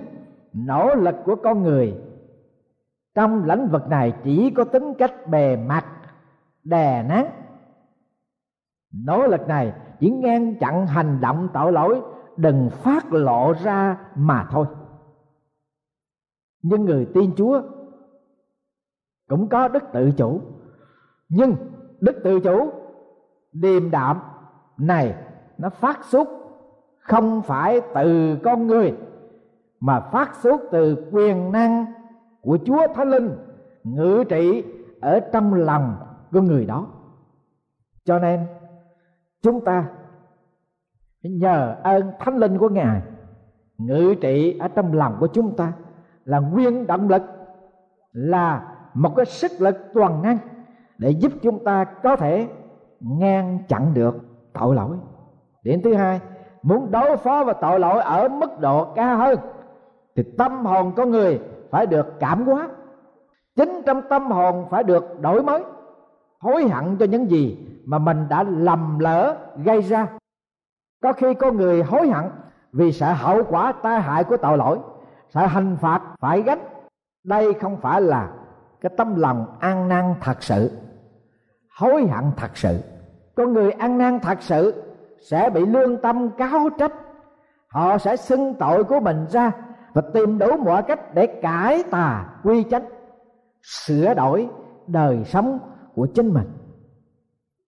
nỗ 0.54 0.96
lực 0.96 1.16
của 1.26 1.36
con 1.36 1.64
người 1.64 1.94
trong 3.16 3.46
lĩnh 3.46 3.68
vực 3.68 3.90
này 3.90 4.14
chỉ 4.24 4.50
có 4.50 4.64
tính 4.64 4.94
cách 4.94 5.28
bề 5.28 5.56
mặt, 5.56 5.86
đè 6.64 7.04
nén 7.10 7.26
nỗ 8.92 9.28
lực 9.28 9.48
này 9.48 9.74
chỉ 10.00 10.10
ngăn 10.10 10.56
chặn 10.60 10.88
hành 10.88 11.22
động 11.22 11.50
tội 11.54 11.72
lỗi, 11.72 12.02
đừng 12.38 12.70
phát 12.70 13.14
lộ 13.14 13.54
ra 13.64 13.98
mà 14.16 14.48
thôi 14.52 14.66
nhưng 16.62 16.86
người 16.86 17.08
tin 17.14 17.32
chúa 17.36 17.62
cũng 19.28 19.50
có 19.50 19.68
đức 19.68 19.84
tự 19.94 20.12
chủ 20.18 20.42
nhưng 21.30 21.56
đức 22.00 22.22
tự 22.24 22.40
chủ 22.40 22.72
điềm 23.52 23.92
đạm 23.92 24.20
này, 24.78 25.16
nó 25.58 25.70
phát 25.70 26.04
xuất 26.04 26.28
không 27.00 27.42
phải 27.42 27.82
từ 27.96 28.38
con 28.44 28.68
người, 28.68 28.94
mà 29.80 30.00
phát 30.00 30.36
xuất 30.36 30.62
từ 30.72 31.08
quyền 31.12 31.52
năng 31.52 31.86
của 32.42 32.58
Chúa 32.66 32.88
Thánh 32.96 33.10
Linh 33.10 33.38
ngự 33.84 34.24
trị 34.30 34.64
ở 35.02 35.20
trong 35.34 35.54
lòng 35.54 35.96
của 36.32 36.42
người 36.42 36.66
đó. 36.66 36.88
Cho 38.06 38.20
nên 38.20 38.48
chúng 39.42 39.66
ta. 39.66 39.86
Nhờ 41.24 41.76
ơn 41.84 42.12
Thánh 42.20 42.38
Linh 42.38 42.58
của 42.58 42.70
Ngài 42.70 43.02
ngự 43.78 44.16
trị 44.22 44.58
ở 44.60 44.68
trong 44.68 44.94
lòng 44.94 45.18
của 45.20 45.28
chúng 45.28 45.56
ta 45.56 45.74
là 46.26 46.40
nguyên 46.40 46.88
động 46.88 47.10
lực, 47.10 47.22
là 48.12 48.76
một 48.94 49.16
cái 49.16 49.26
sức 49.26 49.52
lực 49.60 49.78
toàn 49.94 50.22
năng 50.22 50.38
để 50.98 51.10
giúp 51.10 51.32
chúng 51.42 51.64
ta 51.64 51.84
có 51.84 52.16
thể 52.16 52.48
ngăn 53.00 53.60
chặn 53.68 53.94
được 53.94 54.16
tội 54.54 54.76
lỗi. 54.76 54.98
Điểm 55.64 55.82
thứ 55.84 55.94
hai, 55.94 56.20
muốn 56.62 56.92
đối 56.92 57.18
phó 57.18 57.44
với 57.44 57.56
tội 57.62 57.80
lỗi 57.80 58.02
ở 58.02 58.30
mức 58.30 58.60
độ 58.60 58.94
cao 58.96 59.18
hơn 59.18 59.40
thì 60.16 60.24
tâm 60.38 60.66
hồn 60.66 60.92
con 60.96 61.12
người 61.12 61.40
phải 61.70 61.86
được 61.86 62.20
cảm 62.20 62.46
hóa. 62.46 62.70
Chính 63.56 63.82
trong 63.86 64.02
tâm 64.10 64.32
hồn 64.32 64.66
phải 64.70 64.84
được 64.84 65.22
đổi 65.22 65.44
mới 65.44 65.64
hối 66.42 66.70
hận 66.70 66.98
cho 66.98 67.06
những 67.06 67.32
gì 67.32 67.58
mà 67.86 67.98
mình 67.98 68.30
đã 68.30 68.44
lầm 68.44 69.00
lỡ 69.00 69.38
gây 69.64 69.82
ra. 69.82 70.08
Có 71.04 71.14
khi 71.14 71.34
có 71.34 71.52
người 71.52 71.84
hối 71.84 72.10
hận 72.10 72.32
vì 72.72 72.92
sợ 72.92 73.14
hậu 73.14 73.44
quả 73.44 73.74
tai 73.84 74.02
hại 74.02 74.24
của 74.24 74.38
tội 74.38 74.58
lỗi, 74.58 74.80
sợ 75.30 75.48
hình 75.48 75.78
phạt 75.82 76.02
phải 76.20 76.42
gánh. 76.42 76.60
Đây 77.24 77.54
không 77.54 77.78
phải 77.78 78.02
là 78.02 78.30
cái 78.82 78.92
tâm 78.98 79.16
lòng 79.16 79.46
an 79.60 79.88
năn 79.88 80.16
thật 80.22 80.44
sự. 80.44 80.72
Hối 81.80 82.08
hận 82.08 82.24
thật 82.38 82.58
sự. 82.58 82.80
Con 83.36 83.54
người 83.54 83.72
ăn 83.72 83.98
năn 83.98 84.20
thật 84.20 84.38
sự 84.42 84.84
sẽ 85.22 85.50
bị 85.50 85.66
lương 85.66 85.98
tâm 85.98 86.30
cáo 86.30 86.70
trách. 86.78 86.94
Họ 87.68 87.98
sẽ 87.98 88.16
xưng 88.16 88.54
tội 88.54 88.84
của 88.84 89.00
mình 89.00 89.26
ra 89.30 89.52
và 89.94 90.02
tìm 90.14 90.38
đủ 90.38 90.58
mọi 90.58 90.84
cách 90.84 91.14
để 91.14 91.28
cải 91.42 91.84
tà 91.92 92.26
quy 92.44 92.64
chánh, 92.72 92.86
sửa 93.62 94.14
đổi 94.14 94.50
đời 94.88 95.24
sống 95.26 95.60
của 95.96 96.06
chính 96.06 96.34
mình. 96.34 96.48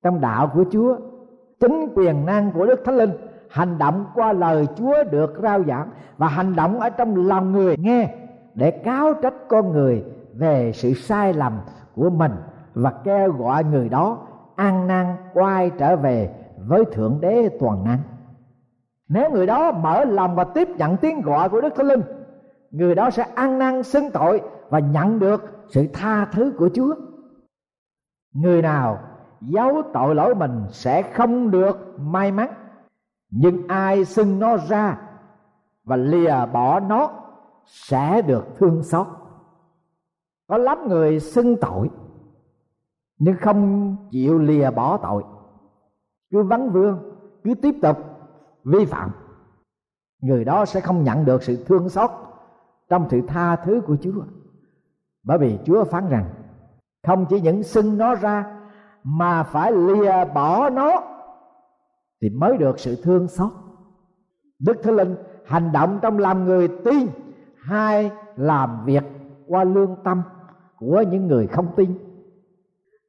Trong 0.03 0.21
đạo 0.21 0.51
của 0.53 0.65
chúa, 0.71 0.97
chính 1.59 1.87
quyền 1.95 2.25
năng 2.25 2.51
của 2.51 2.65
đức 2.65 2.81
thánh 2.85 2.97
linh 2.97 3.11
hành 3.49 3.77
động 3.77 4.05
qua 4.15 4.33
lời 4.33 4.67
chúa 4.75 5.03
được 5.11 5.33
rao 5.43 5.63
giảng 5.63 5.89
và 6.17 6.27
hành 6.27 6.55
động 6.55 6.79
ở 6.79 6.89
trong 6.89 7.27
lòng 7.27 7.51
người 7.51 7.75
nghe 7.77 8.15
để 8.53 8.71
cáo 8.71 9.13
trách 9.13 9.33
con 9.47 9.71
người 9.71 10.03
về 10.33 10.71
sự 10.73 10.93
sai 10.93 11.33
lầm 11.33 11.59
của 11.95 12.09
mình 12.09 12.31
và 12.73 12.91
kêu 13.03 13.31
gọi 13.31 13.63
người 13.63 13.89
đó 13.89 14.17
an 14.55 14.87
năng 14.87 15.15
quay 15.33 15.71
trở 15.77 15.95
về 15.95 16.29
với 16.67 16.85
thượng 16.85 17.17
đế 17.21 17.49
toàn 17.59 17.83
năng. 17.83 17.99
Nếu 19.09 19.31
người 19.31 19.45
đó 19.45 19.71
mở 19.71 20.05
lòng 20.05 20.35
và 20.35 20.43
tiếp 20.43 20.67
nhận 20.77 20.97
tiếng 20.97 21.21
gọi 21.21 21.49
của 21.49 21.61
đức 21.61 21.75
thánh 21.75 21.87
linh, 21.87 22.01
người 22.71 22.95
đó 22.95 23.09
sẽ 23.09 23.25
ăn 23.35 23.59
năn 23.59 23.83
xưng 23.83 24.11
tội 24.11 24.41
và 24.69 24.79
nhận 24.79 25.19
được 25.19 25.65
sự 25.69 25.87
tha 25.93 26.25
thứ 26.25 26.53
của 26.57 26.69
chúa 26.73 26.95
người 28.33 28.61
nào 28.61 28.99
giấu 29.41 29.81
tội 29.93 30.15
lỗi 30.15 30.35
mình 30.35 30.65
sẽ 30.69 31.01
không 31.01 31.51
được 31.51 31.99
may 31.99 32.31
mắn. 32.31 32.53
Nhưng 33.29 33.67
ai 33.67 34.05
xưng 34.05 34.39
nó 34.39 34.57
ra 34.57 34.97
và 35.83 35.95
lìa 35.95 36.45
bỏ 36.53 36.79
nó 36.79 37.11
sẽ 37.65 38.21
được 38.21 38.45
thương 38.57 38.83
xót. 38.83 39.07
Có 40.47 40.57
lắm 40.57 40.87
người 40.87 41.19
xưng 41.19 41.55
tội, 41.61 41.89
nhưng 43.17 43.35
không 43.41 43.95
chịu 44.11 44.39
lìa 44.39 44.71
bỏ 44.71 44.97
tội. 44.97 45.23
Cứ 46.31 46.43
vắng 46.43 46.69
vương, 46.69 46.99
cứ 47.43 47.53
tiếp 47.53 47.75
tục 47.81 47.97
vi 48.63 48.85
phạm, 48.85 49.11
người 50.21 50.45
đó 50.45 50.65
sẽ 50.65 50.79
không 50.79 51.03
nhận 51.03 51.25
được 51.25 51.43
sự 51.43 51.65
thương 51.65 51.89
xót 51.89 52.09
trong 52.89 53.07
sự 53.09 53.21
tha 53.27 53.55
thứ 53.55 53.81
của 53.87 53.97
Chúa. 54.01 54.23
Bởi 55.23 55.37
vì 55.37 55.59
Chúa 55.65 55.83
phán 55.83 56.09
rằng 56.09 56.25
không 57.07 57.25
chỉ 57.29 57.41
những 57.41 57.63
xưng 57.63 57.97
nó 57.97 58.15
ra, 58.15 58.45
mà 59.03 59.43
phải 59.43 59.71
lìa 59.71 60.25
bỏ 60.33 60.69
nó, 60.69 61.03
thì 62.21 62.29
mới 62.29 62.57
được 62.57 62.79
sự 62.79 63.01
thương 63.03 63.27
xót. 63.27 63.51
Đức 64.59 64.77
Thánh 64.83 64.95
Linh 64.95 65.15
hành 65.45 65.71
động 65.71 65.99
trong 66.01 66.19
làm 66.19 66.45
người 66.45 66.67
tin 66.67 67.07
hai 67.57 68.11
làm 68.35 68.85
việc 68.85 69.03
qua 69.47 69.63
lương 69.63 69.95
tâm 70.03 70.21
của 70.77 71.03
những 71.11 71.27
người 71.27 71.47
không 71.47 71.67
tin. 71.75 71.97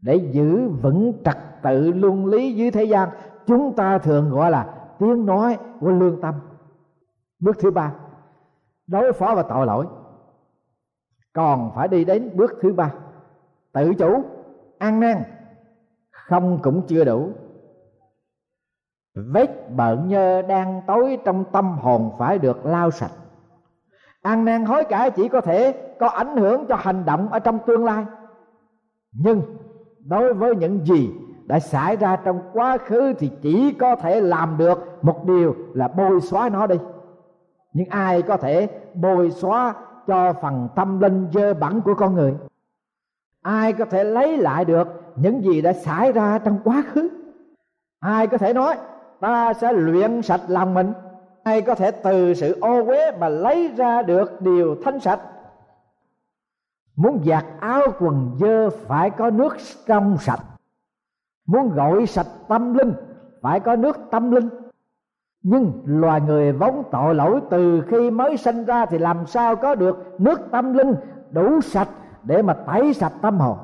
Để 0.00 0.30
giữ 0.32 0.68
vững 0.68 1.12
trật 1.24 1.36
tự 1.62 1.92
luân 1.92 2.26
lý 2.26 2.54
dưới 2.54 2.70
thế 2.70 2.84
gian, 2.84 3.08
chúng 3.46 3.76
ta 3.76 3.98
thường 3.98 4.30
gọi 4.30 4.50
là 4.50 4.74
tiếng 4.98 5.26
nói 5.26 5.58
của 5.80 5.90
lương 5.90 6.20
tâm. 6.20 6.34
Bước 7.40 7.56
thứ 7.58 7.70
ba, 7.70 7.92
đối 8.86 9.12
phó 9.12 9.34
và 9.34 9.42
tội 9.42 9.66
lỗi. 9.66 9.86
Còn 11.32 11.70
phải 11.74 11.88
đi 11.88 12.04
đến 12.04 12.30
bước 12.36 12.52
thứ 12.62 12.72
ba 12.72 12.92
tự 13.74 13.94
chủ, 13.94 14.22
ăn 14.78 15.00
năn, 15.00 15.22
không 16.10 16.58
cũng 16.62 16.82
chưa 16.86 17.04
đủ. 17.04 17.28
Vết 19.14 19.70
bợn 19.70 20.08
nhơ 20.08 20.42
đang 20.42 20.82
tối 20.86 21.18
trong 21.24 21.44
tâm 21.52 21.78
hồn 21.78 22.12
phải 22.18 22.38
được 22.38 22.66
lau 22.66 22.90
sạch. 22.90 23.10
Ăn 24.22 24.44
năn 24.44 24.64
hối 24.64 24.84
cải 24.84 25.10
chỉ 25.10 25.28
có 25.28 25.40
thể 25.40 25.72
có 26.00 26.08
ảnh 26.08 26.36
hưởng 26.36 26.66
cho 26.68 26.76
hành 26.76 27.04
động 27.04 27.28
ở 27.28 27.38
trong 27.38 27.58
tương 27.66 27.84
lai. 27.84 28.04
Nhưng 29.12 29.42
đối 30.04 30.34
với 30.34 30.56
những 30.56 30.84
gì 30.84 31.10
đã 31.46 31.60
xảy 31.60 31.96
ra 31.96 32.16
trong 32.16 32.40
quá 32.52 32.78
khứ 32.78 33.14
thì 33.18 33.30
chỉ 33.42 33.72
có 33.72 33.96
thể 33.96 34.20
làm 34.20 34.56
được 34.58 34.98
một 35.02 35.24
điều 35.24 35.54
là 35.74 35.88
bôi 35.88 36.20
xóa 36.20 36.48
nó 36.48 36.66
đi. 36.66 36.76
Nhưng 37.72 37.88
ai 37.88 38.22
có 38.22 38.36
thể 38.36 38.68
bôi 38.94 39.30
xóa 39.30 39.74
cho 40.06 40.32
phần 40.32 40.68
tâm 40.76 41.00
linh 41.00 41.28
dơ 41.32 41.54
bẩn 41.54 41.80
của 41.80 41.94
con 41.94 42.14
người? 42.14 42.34
Ai 43.44 43.72
có 43.72 43.84
thể 43.84 44.04
lấy 44.04 44.36
lại 44.36 44.64
được 44.64 44.88
những 45.16 45.42
gì 45.42 45.62
đã 45.62 45.72
xảy 45.72 46.12
ra 46.12 46.38
trong 46.38 46.58
quá 46.64 46.82
khứ? 46.92 47.08
Ai 48.00 48.26
có 48.26 48.38
thể 48.38 48.52
nói, 48.52 48.76
ta 49.20 49.52
sẽ 49.52 49.72
luyện 49.72 50.22
sạch 50.22 50.40
lòng 50.48 50.74
mình. 50.74 50.92
Ai 51.42 51.62
có 51.62 51.74
thể 51.74 51.90
từ 51.90 52.34
sự 52.34 52.58
ô 52.60 52.84
uế 52.86 53.10
mà 53.18 53.28
lấy 53.28 53.68
ra 53.76 54.02
được 54.02 54.40
điều 54.40 54.76
thanh 54.84 55.00
sạch? 55.00 55.20
Muốn 56.96 57.22
giặt 57.26 57.44
áo 57.60 57.82
quần 58.00 58.36
dơ 58.40 58.70
phải 58.70 59.10
có 59.10 59.30
nước 59.30 59.56
trong 59.86 60.16
sạch. 60.20 60.40
Muốn 61.46 61.74
gội 61.74 62.06
sạch 62.06 62.28
tâm 62.48 62.74
linh 62.74 62.92
phải 63.42 63.60
có 63.60 63.76
nước 63.76 63.96
tâm 64.10 64.30
linh. 64.30 64.48
Nhưng 65.42 65.82
loài 65.84 66.20
người 66.20 66.52
vốn 66.52 66.82
tội 66.90 67.14
lỗi 67.14 67.40
từ 67.50 67.82
khi 67.88 68.10
mới 68.10 68.36
sinh 68.36 68.64
ra 68.64 68.86
thì 68.86 68.98
làm 68.98 69.26
sao 69.26 69.56
có 69.56 69.74
được 69.74 70.20
nước 70.20 70.40
tâm 70.50 70.72
linh 70.72 70.94
đủ 71.30 71.60
sạch 71.60 71.88
để 72.24 72.42
mà 72.42 72.52
tẩy 72.52 72.94
sạch 72.94 73.12
tâm 73.22 73.38
hồn. 73.38 73.58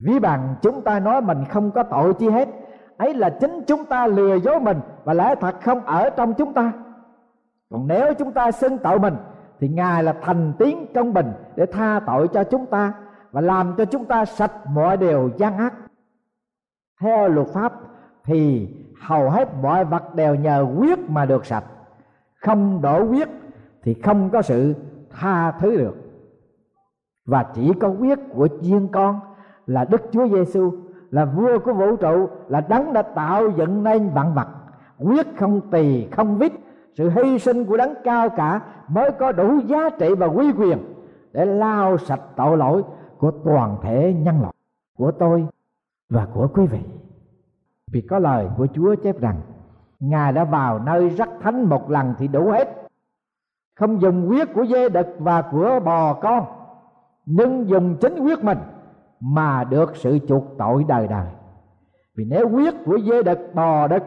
Ví 0.00 0.18
bằng 0.18 0.54
chúng 0.62 0.82
ta 0.82 1.00
nói 1.00 1.20
mình 1.20 1.44
không 1.48 1.70
có 1.70 1.82
tội 1.82 2.14
chi 2.14 2.28
hết, 2.28 2.48
ấy 2.96 3.14
là 3.14 3.30
chính 3.30 3.60
chúng 3.66 3.84
ta 3.84 4.06
lừa 4.06 4.38
dối 4.38 4.60
mình 4.60 4.80
và 5.04 5.14
lẽ 5.14 5.34
thật 5.40 5.54
không 5.62 5.80
ở 5.80 6.10
trong 6.10 6.34
chúng 6.34 6.52
ta. 6.52 6.72
Còn 7.70 7.86
nếu 7.88 8.14
chúng 8.14 8.32
ta 8.32 8.50
xưng 8.50 8.78
tội 8.78 8.98
mình, 8.98 9.14
thì 9.60 9.68
ngài 9.68 10.02
là 10.02 10.14
thành 10.22 10.52
tiếng 10.58 10.86
công 10.94 11.14
bình 11.14 11.32
để 11.56 11.66
tha 11.66 12.00
tội 12.06 12.28
cho 12.28 12.44
chúng 12.44 12.66
ta 12.66 12.92
và 13.30 13.40
làm 13.40 13.74
cho 13.78 13.84
chúng 13.84 14.04
ta 14.04 14.24
sạch 14.24 14.52
mọi 14.66 14.96
điều 14.96 15.30
gian 15.36 15.58
ác. 15.58 15.74
Theo 17.00 17.28
luật 17.28 17.48
pháp 17.54 17.72
thì 18.24 18.68
hầu 19.00 19.30
hết 19.30 19.48
mọi 19.62 19.84
vật 19.84 20.14
đều 20.14 20.34
nhờ 20.34 20.66
quyết 20.78 20.98
mà 21.10 21.26
được 21.26 21.46
sạch. 21.46 21.64
Không 22.40 22.82
đổ 22.82 23.04
quyết 23.04 23.28
thì 23.82 23.94
không 23.94 24.30
có 24.30 24.42
sự 24.42 24.74
tha 25.10 25.52
thứ 25.60 25.76
được 25.76 25.96
và 27.26 27.42
chỉ 27.54 27.72
có 27.80 27.88
huyết 27.88 28.18
của 28.34 28.48
chiên 28.62 28.88
con 28.88 29.20
là 29.66 29.84
đức 29.84 30.02
chúa 30.12 30.28
giêsu 30.28 30.72
là 31.10 31.24
vua 31.24 31.58
của 31.58 31.72
vũ 31.72 31.96
trụ, 31.96 32.28
là 32.48 32.60
đấng 32.60 32.92
đã 32.92 33.02
tạo 33.02 33.50
dựng 33.50 33.84
nên 33.84 34.08
vạn 34.08 34.34
vật. 34.34 34.48
Quyết 34.98 35.26
không 35.38 35.60
tỳ, 35.70 36.08
không 36.10 36.38
vít, 36.38 36.52
sự 36.94 37.10
hy 37.10 37.38
sinh 37.38 37.64
của 37.64 37.76
đấng 37.76 37.94
cao 38.04 38.28
cả 38.28 38.60
mới 38.88 39.10
có 39.10 39.32
đủ 39.32 39.60
giá 39.66 39.90
trị 39.98 40.14
và 40.14 40.26
quy 40.26 40.52
quyền 40.52 40.78
để 41.32 41.44
lao 41.44 41.98
sạch 41.98 42.20
tội 42.36 42.56
lỗi 42.56 42.82
của 43.18 43.30
toàn 43.44 43.76
thể 43.82 44.14
nhân 44.18 44.40
loại, 44.40 44.54
của 44.98 45.10
tôi 45.10 45.46
và 46.10 46.26
của 46.34 46.48
quý 46.54 46.66
vị. 46.66 46.80
Vì 47.92 48.00
có 48.00 48.18
lời 48.18 48.48
của 48.56 48.66
Chúa 48.66 48.94
chép 48.94 49.20
rằng, 49.20 49.40
Ngài 50.00 50.32
đã 50.32 50.44
vào 50.44 50.78
nơi 50.78 51.08
rất 51.08 51.28
thánh 51.40 51.64
một 51.64 51.90
lần 51.90 52.14
thì 52.18 52.28
đủ 52.28 52.50
hết. 52.50 52.88
Không 53.74 54.00
dùng 54.00 54.26
huyết 54.26 54.48
của 54.54 54.66
dê 54.66 54.88
đực 54.88 55.06
và 55.18 55.42
của 55.42 55.80
bò 55.84 56.14
con. 56.14 56.44
Nhưng 57.26 57.68
dùng 57.68 57.96
chính 58.00 58.18
quyết 58.18 58.44
mình 58.44 58.58
Mà 59.20 59.64
được 59.64 59.96
sự 59.96 60.18
chuộc 60.28 60.44
tội 60.58 60.84
đời 60.88 61.08
đời. 61.08 61.26
Vì 62.16 62.24
nếu 62.24 62.48
quyết 62.48 62.74
của 62.86 62.98
dê 62.98 63.22
đực, 63.22 63.54
bò 63.54 63.88
đực 63.88 64.02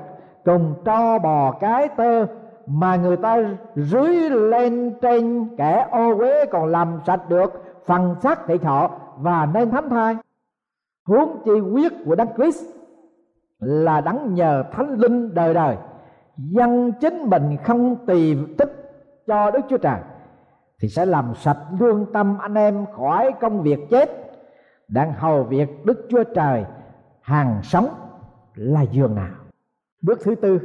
Cùng 0.46 0.74
cho 0.86 1.20
bò 1.20 1.52
cái 1.52 1.90
tơ 1.98 2.26
Mà 2.68 2.96
người 2.96 3.18
ta 3.18 3.38
rưới 3.76 4.30
lên 4.30 4.94
trên 5.02 5.48
kẻ 5.58 5.88
ô 5.92 6.18
uế 6.18 6.46
Còn 6.46 6.66
làm 6.70 7.00
sạch 7.08 7.30
được 7.30 7.64
phần 7.86 8.16
xác 8.22 8.48
thịt 8.48 8.64
họ 8.64 8.92
Và 9.18 9.46
nên 9.54 9.70
thánh 9.70 9.90
thai, 9.90 10.16
Huống 11.08 11.42
chi 11.46 11.52
quyết 11.60 11.94
của 12.06 12.16
Đấng 12.16 12.34
Christ 12.38 12.76
là 13.60 14.02
đắng 14.02 14.34
nhờ 14.34 14.64
thánh 14.72 15.00
linh 15.00 15.34
đời 15.34 15.54
đời, 15.54 15.78
dân 16.38 16.92
chính 17.02 17.30
mình 17.30 17.58
không 17.64 18.06
tùy 18.06 18.38
tích 18.58 18.72
cho 19.28 19.52
đức 19.52 19.60
chúa 19.70 19.78
trời 19.78 20.00
thì 20.82 20.88
sẽ 20.88 21.06
làm 21.06 21.34
sạch 21.36 21.58
lương 21.80 22.06
tâm 22.14 22.38
anh 22.38 22.54
em 22.54 22.86
khỏi 22.98 23.32
công 23.42 23.62
việc 23.62 23.80
chết. 23.90 24.10
Đang 24.88 25.14
hầu 25.14 25.44
việc 25.44 25.86
đức 25.86 26.08
chúa 26.10 26.24
trời, 26.24 26.66
hàng 27.22 27.60
sống 27.64 27.88
là 28.56 28.82
giường 28.82 29.16
nào? 29.16 29.34
Bước 30.02 30.20
thứ 30.24 30.36
tư, 30.36 30.60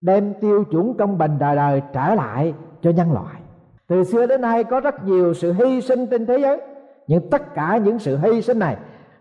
đem 0.00 0.34
tiêu 0.40 0.64
chuẩn 0.64 0.94
công 0.94 1.18
bình 1.18 1.38
đời 1.38 1.56
đời 1.56 1.82
trở 1.92 2.14
lại 2.14 2.54
cho 2.82 2.90
nhân 2.90 3.12
loại. 3.12 3.34
Từ 3.86 4.04
xưa 4.04 4.26
đến 4.26 4.40
nay 4.40 4.64
có 4.64 4.80
rất 4.80 5.04
nhiều 5.04 5.34
sự 5.34 5.52
hy 5.52 5.80
sinh 5.80 6.06
trên 6.06 6.26
thế 6.26 6.38
giới, 6.38 6.60
nhưng 7.06 7.30
tất 7.30 7.54
cả 7.54 7.76
những 7.76 7.98
sự 7.98 8.18
hy 8.18 8.42
sinh 8.42 8.58
này 8.58 8.76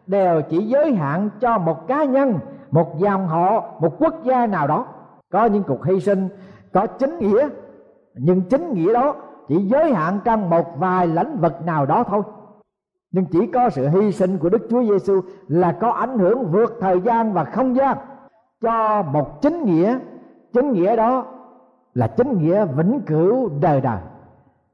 đều 0.07 0.41
chỉ 0.49 0.57
giới 0.57 0.93
hạn 0.93 1.29
cho 1.39 1.57
một 1.57 1.88
cá 1.88 2.03
nhân, 2.03 2.39
một 2.71 2.99
dòng 2.99 3.27
họ, 3.27 3.73
một 3.79 3.95
quốc 3.99 4.23
gia 4.23 4.47
nào 4.47 4.67
đó. 4.67 4.85
Có 5.31 5.45
những 5.45 5.63
cuộc 5.63 5.85
hy 5.85 5.99
sinh 5.99 6.29
có 6.73 6.88
chính 6.88 7.17
nghĩa, 7.19 7.47
nhưng 8.13 8.41
chính 8.41 8.73
nghĩa 8.73 8.93
đó 8.93 9.15
chỉ 9.49 9.57
giới 9.57 9.93
hạn 9.93 10.19
trong 10.23 10.49
một 10.49 10.65
vài 10.77 11.07
lĩnh 11.07 11.38
vực 11.38 11.53
nào 11.65 11.85
đó 11.85 12.03
thôi. 12.03 12.21
Nhưng 13.12 13.25
chỉ 13.25 13.47
có 13.47 13.69
sự 13.69 13.88
hy 13.88 14.12
sinh 14.12 14.38
của 14.38 14.49
Đức 14.49 14.67
Chúa 14.69 14.83
Giêsu 14.83 15.21
là 15.47 15.71
có 15.71 15.89
ảnh 15.89 16.19
hưởng 16.19 16.51
vượt 16.51 16.77
thời 16.81 17.01
gian 17.01 17.33
và 17.33 17.43
không 17.43 17.75
gian 17.75 17.97
cho 18.62 19.01
một 19.01 19.41
chính 19.41 19.63
nghĩa. 19.63 19.99
Chính 20.53 20.71
nghĩa 20.71 20.95
đó 20.95 21.25
là 21.93 22.07
chính 22.07 22.38
nghĩa 22.38 22.65
vĩnh 22.65 23.01
cửu 23.01 23.49
đời 23.62 23.81
đời. 23.81 23.99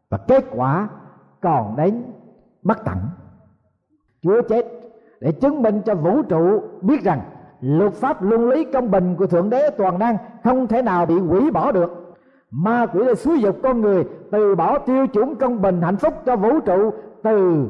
Và 0.09 0.17
kết 0.17 0.45
quả 0.55 0.89
còn 1.41 1.75
đến 1.75 2.03
bất 2.63 2.85
tận. 2.85 2.97
Chúa 4.21 4.41
chết 4.41 4.65
để 5.19 5.31
chứng 5.31 5.61
minh 5.61 5.81
cho 5.85 5.95
vũ 5.95 6.21
trụ 6.21 6.61
biết 6.81 7.03
rằng 7.03 7.21
luật 7.61 7.93
pháp 7.93 8.21
luân 8.23 8.49
lý 8.49 8.63
công 8.63 8.91
bình 8.91 9.15
của 9.15 9.27
thượng 9.27 9.49
đế 9.49 9.69
toàn 9.69 9.99
năng 9.99 10.17
không 10.43 10.67
thể 10.67 10.81
nào 10.81 11.05
bị 11.05 11.19
hủy 11.19 11.51
bỏ 11.51 11.71
được 11.71 12.04
ma 12.51 12.85
quỷ 12.85 13.03
là 13.03 13.15
xúi 13.15 13.39
dục 13.39 13.57
con 13.63 13.81
người, 13.81 14.05
từ 14.31 14.55
bỏ 14.55 14.79
tiêu 14.79 15.07
chuẩn 15.07 15.35
công 15.35 15.61
bình 15.61 15.81
hạnh 15.81 15.97
phúc 15.97 16.13
cho 16.25 16.35
vũ 16.35 16.59
trụ, 16.59 16.91
từ 17.23 17.67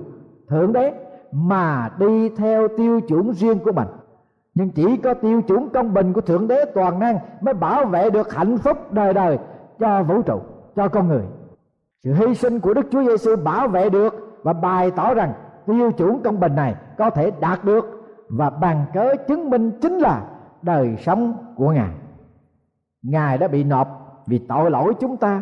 thượng 0.50 0.74
đế, 0.74 0.94
mà 1.32 1.90
đi 2.00 2.30
theo 2.30 2.68
tiêu 2.78 3.02
chuẩn 3.02 3.32
riêng 3.32 3.60
của 3.60 3.72
mình. 3.72 3.88
Nhưng 4.56 4.70
chỉ 4.70 4.98
có 4.98 5.14
tiêu 5.14 5.42
chuẩn 5.42 5.70
công 5.70 5.94
bình 5.94 6.14
của 6.14 6.22
thượng 6.22 6.48
đế 6.48 6.66
toàn 6.66 7.00
năng 7.00 7.20
mới 7.42 7.54
bảo 7.54 7.86
vệ 7.86 8.10
được 8.10 8.34
hạnh 8.34 8.58
phúc 8.58 8.92
đời 8.92 9.14
đời 9.14 9.38
cho 9.80 10.04
vũ 10.04 10.22
trụ, 10.22 10.42
cho 10.76 10.88
con 10.88 11.08
người. 11.08 11.24
Sự 12.04 12.14
hy 12.14 12.36
sinh 12.36 12.60
của 12.60 12.74
đức 12.74 12.88
chúa 12.92 13.04
giêsu 13.04 13.36
bảo 13.36 13.68
vệ 13.68 13.90
được 13.90 14.40
và 14.44 14.54
bày 14.54 14.92
tỏ 14.92 15.14
rằng 15.14 15.34
tiêu 15.66 15.92
chuẩn 15.92 16.24
công 16.24 16.40
bình 16.40 16.56
này 16.56 16.76
có 16.98 17.10
thể 17.10 17.32
đạt 17.40 17.66
được 17.66 17.86
và 18.30 18.50
bàn 18.50 18.86
cớ 18.94 19.16
chứng 19.28 19.50
minh 19.50 19.72
chính 19.82 19.98
là 19.98 20.24
đời 20.62 20.96
sống 21.00 21.34
của 21.56 21.72
ngài. 21.72 21.90
Ngài 23.04 23.38
đã 23.38 23.48
bị 23.48 23.64
nộp 23.64 24.05
vì 24.28 24.40
tội 24.40 24.72
lỗi 24.72 24.94
chúng 25.00 25.18
ta 25.18 25.42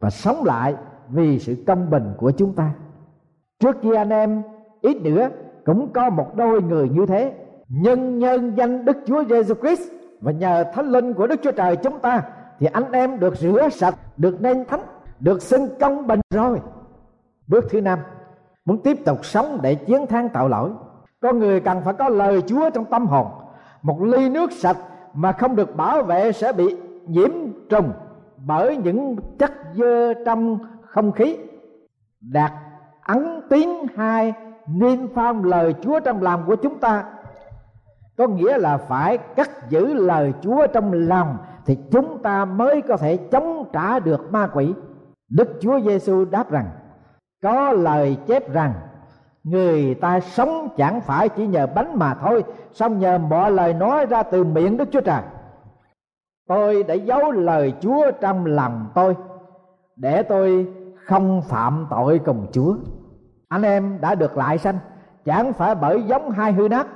và 0.00 0.10
sống 0.10 0.44
lại 0.44 0.74
vì 1.08 1.38
sự 1.38 1.56
công 1.66 1.90
bình 1.90 2.12
của 2.16 2.30
chúng 2.30 2.52
ta. 2.52 2.70
Trước 3.58 3.82
kia 3.82 3.94
anh 3.94 4.10
em, 4.10 4.42
ít 4.80 5.02
nữa 5.02 5.28
cũng 5.64 5.92
có 5.92 6.10
một 6.10 6.36
đôi 6.36 6.62
người 6.62 6.88
như 6.88 7.06
thế. 7.06 7.34
Nhân 7.68 8.18
nhân 8.18 8.52
danh 8.56 8.84
đức 8.84 8.96
chúa 9.06 9.24
giêsu 9.24 9.54
christ 9.54 9.82
và 10.20 10.32
nhờ 10.32 10.64
thánh 10.74 10.90
linh 10.90 11.14
của 11.14 11.26
đức 11.26 11.40
chúa 11.42 11.52
trời 11.52 11.76
chúng 11.76 11.98
ta 11.98 12.22
thì 12.58 12.66
anh 12.72 12.92
em 12.92 13.20
được 13.20 13.36
rửa 13.36 13.68
sạch, 13.72 13.94
được 14.16 14.42
nên 14.42 14.64
thánh, 14.64 14.80
được 15.20 15.42
xưng 15.42 15.68
công 15.80 16.06
bình 16.06 16.20
rồi. 16.30 16.60
Bước 17.46 17.64
thứ 17.70 17.80
năm, 17.80 17.98
muốn 18.64 18.82
tiếp 18.82 19.04
tục 19.04 19.24
sống 19.24 19.58
để 19.62 19.74
chiến 19.74 20.06
thắng 20.06 20.28
tội 20.28 20.50
lỗi. 20.50 20.70
Con 21.20 21.38
người 21.38 21.60
cần 21.60 21.80
phải 21.84 21.94
có 21.94 22.08
lời 22.08 22.42
chúa 22.46 22.70
trong 22.70 22.84
tâm 22.84 23.06
hồn. 23.06 23.26
Một 23.82 24.02
ly 24.02 24.28
nước 24.28 24.52
sạch 24.52 24.76
mà 25.14 25.32
không 25.32 25.56
được 25.56 25.76
bảo 25.76 26.02
vệ 26.02 26.32
sẽ 26.32 26.52
bị 26.52 26.76
nhiễm 27.06 27.30
trùng 27.70 27.92
bởi 28.46 28.76
những 28.76 29.16
chất 29.38 29.52
dơ 29.74 30.14
trong 30.26 30.58
không 30.82 31.12
khí. 31.12 31.38
Đạt 32.20 32.52
ấn 33.02 33.40
tiếng 33.50 33.86
hai 33.96 34.32
niêm 34.66 34.98
phong 35.14 35.44
lời 35.44 35.74
chúa 35.82 36.00
trong 36.00 36.22
lòng 36.22 36.44
của 36.46 36.56
chúng 36.56 36.78
ta. 36.78 37.04
Có 38.16 38.26
nghĩa 38.26 38.58
là 38.58 38.76
phải 38.76 39.18
cắt 39.18 39.50
giữ 39.68 39.94
lời 39.94 40.32
chúa 40.40 40.66
trong 40.66 40.92
lòng 40.92 41.36
thì 41.66 41.78
chúng 41.90 42.22
ta 42.22 42.44
mới 42.44 42.82
có 42.82 42.96
thể 42.96 43.16
chống 43.16 43.64
trả 43.72 43.98
được 43.98 44.32
ma 44.32 44.46
quỷ. 44.46 44.74
Đức 45.30 45.48
chúa 45.60 45.80
giêsu 45.80 46.24
đáp 46.24 46.50
rằng, 46.50 46.66
có 47.42 47.72
lời 47.72 48.16
chép 48.26 48.52
rằng, 48.52 48.72
người 49.44 49.94
ta 49.94 50.20
sống 50.20 50.68
chẳng 50.76 51.00
phải 51.00 51.28
chỉ 51.28 51.46
nhờ 51.46 51.66
bánh 51.66 51.98
mà 51.98 52.14
thôi, 52.14 52.44
song 52.72 52.98
nhờ 52.98 53.18
mọi 53.18 53.50
lời 53.50 53.74
nói 53.74 54.06
ra 54.06 54.22
từ 54.22 54.44
miệng 54.44 54.76
đức 54.76 54.88
chúa 54.92 55.00
trời 55.00 55.22
tôi 56.50 56.82
đã 56.82 56.94
giấu 56.94 57.32
lời 57.32 57.74
chúa 57.80 58.10
trong 58.20 58.46
lòng 58.46 58.86
tôi, 58.94 59.16
để 59.96 60.22
tôi 60.22 60.66
không 61.06 61.42
phạm 61.42 61.86
tội 61.90 62.20
cùng 62.24 62.46
chúa. 62.52 62.74
Anh 63.48 63.62
em 63.62 63.98
đã 64.00 64.14
được 64.14 64.36
lại 64.36 64.58
sanh, 64.58 64.78
chẳng 65.24 65.52
phải 65.52 65.74
bởi 65.74 66.02
giống 66.02 66.30
hai 66.30 66.52
hư 66.52 66.68
nát, 66.68 66.86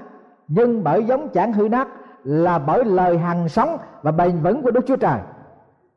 nhưng 0.48 0.84
bởi 0.84 1.04
giống 1.04 1.28
chẳng 1.28 1.52
hư 1.52 1.68
nát 1.68 1.88
là 2.24 2.58
bởi 2.58 2.84
lời 2.84 3.18
hằng 3.18 3.48
sống 3.48 3.76
và 4.02 4.10
bền 4.10 4.40
vững 4.42 4.62
của 4.62 4.70
Đức 4.70 4.86
Chúa 4.86 4.96
Trời. 4.96 5.20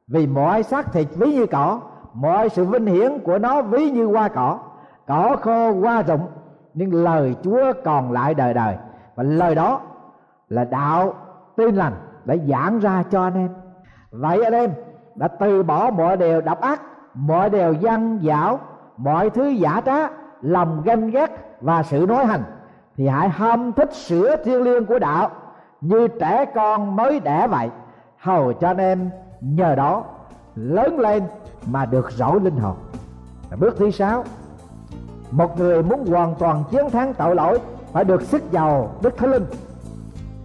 Vì 0.08 0.28
mọi 0.28 0.64
xác 0.64 0.94
thịt 0.94 1.08
ví 1.16 1.34
như 1.34 1.46
cỏ, 1.46 1.80
mọi 2.14 2.50
sự 2.50 2.66
vinh 2.66 2.86
hiển 2.86 3.20
của 3.20 3.38
nó 3.38 3.62
ví 3.62 3.92
như 3.92 4.06
hoa 4.06 4.28
cỏ. 4.28 4.60
Cỏ 5.08 5.36
khô, 5.42 5.74
hoa 5.74 6.02
rụng, 6.02 6.28
nhưng 6.74 6.94
lời 6.94 7.36
Chúa 7.44 7.74
còn 7.84 8.12
lại 8.12 8.34
đời 8.34 8.54
đời. 8.54 8.78
Và 9.16 9.24
lời 9.24 9.56
đó 9.56 9.82
là 10.50 10.64
đạo 10.64 11.14
tin 11.56 11.76
lành 11.76 11.94
để 12.28 12.40
giảng 12.50 12.80
ra 12.80 13.04
cho 13.12 13.24
anh 13.24 13.34
em. 13.34 13.50
Vậy 14.12 14.44
anh 14.44 14.54
em 14.54 14.72
đã 15.16 15.28
từ 15.28 15.64
bỏ 15.64 15.90
mọi 15.90 16.18
điều 16.18 16.42
độc 16.42 16.62
ác, 16.62 16.82
mọi 17.14 17.50
điều 17.50 17.74
dân 17.74 18.20
dảo, 18.24 18.60
mọi 18.98 19.30
thứ 19.30 19.48
giả 19.48 19.82
trá, 19.86 20.08
lòng 20.42 20.82
ganh 20.86 21.10
ghét 21.10 21.58
và 21.62 21.84
sự 21.84 22.06
nói 22.10 22.26
hành, 22.26 22.44
thì 22.98 23.08
hãy 23.08 23.30
ham 23.30 23.74
thích 23.74 23.94
sữa 23.94 24.36
thiêng 24.46 24.64
liêng 24.64 24.86
của 24.86 25.00
đạo 25.00 25.30
như 25.82 26.08
trẻ 26.08 26.46
con 26.56 26.96
mới 26.96 27.20
đẻ 27.20 27.48
vậy. 27.48 27.70
Hầu 28.18 28.54
cho 28.54 28.68
anh 28.68 28.78
em 28.78 29.10
nhờ 29.42 29.76
đó 29.76 30.04
lớn 30.56 31.00
lên 31.00 31.24
mà 31.66 31.86
được 31.86 32.12
rỗi 32.12 32.40
linh 32.40 32.58
hồn. 32.58 32.76
Bước 33.60 33.76
thứ 33.78 33.92
sáu, 33.92 34.24
một 35.32 35.60
người 35.60 35.84
muốn 35.84 36.06
hoàn 36.06 36.36
toàn 36.40 36.64
chiến 36.72 36.90
thắng 36.90 37.14
tội 37.14 37.36
lỗi 37.36 37.60
phải 37.92 38.04
được 38.04 38.22
sức 38.22 38.52
giàu 38.52 38.92
đức 39.02 39.18
thánh 39.18 39.32
linh 39.32 39.46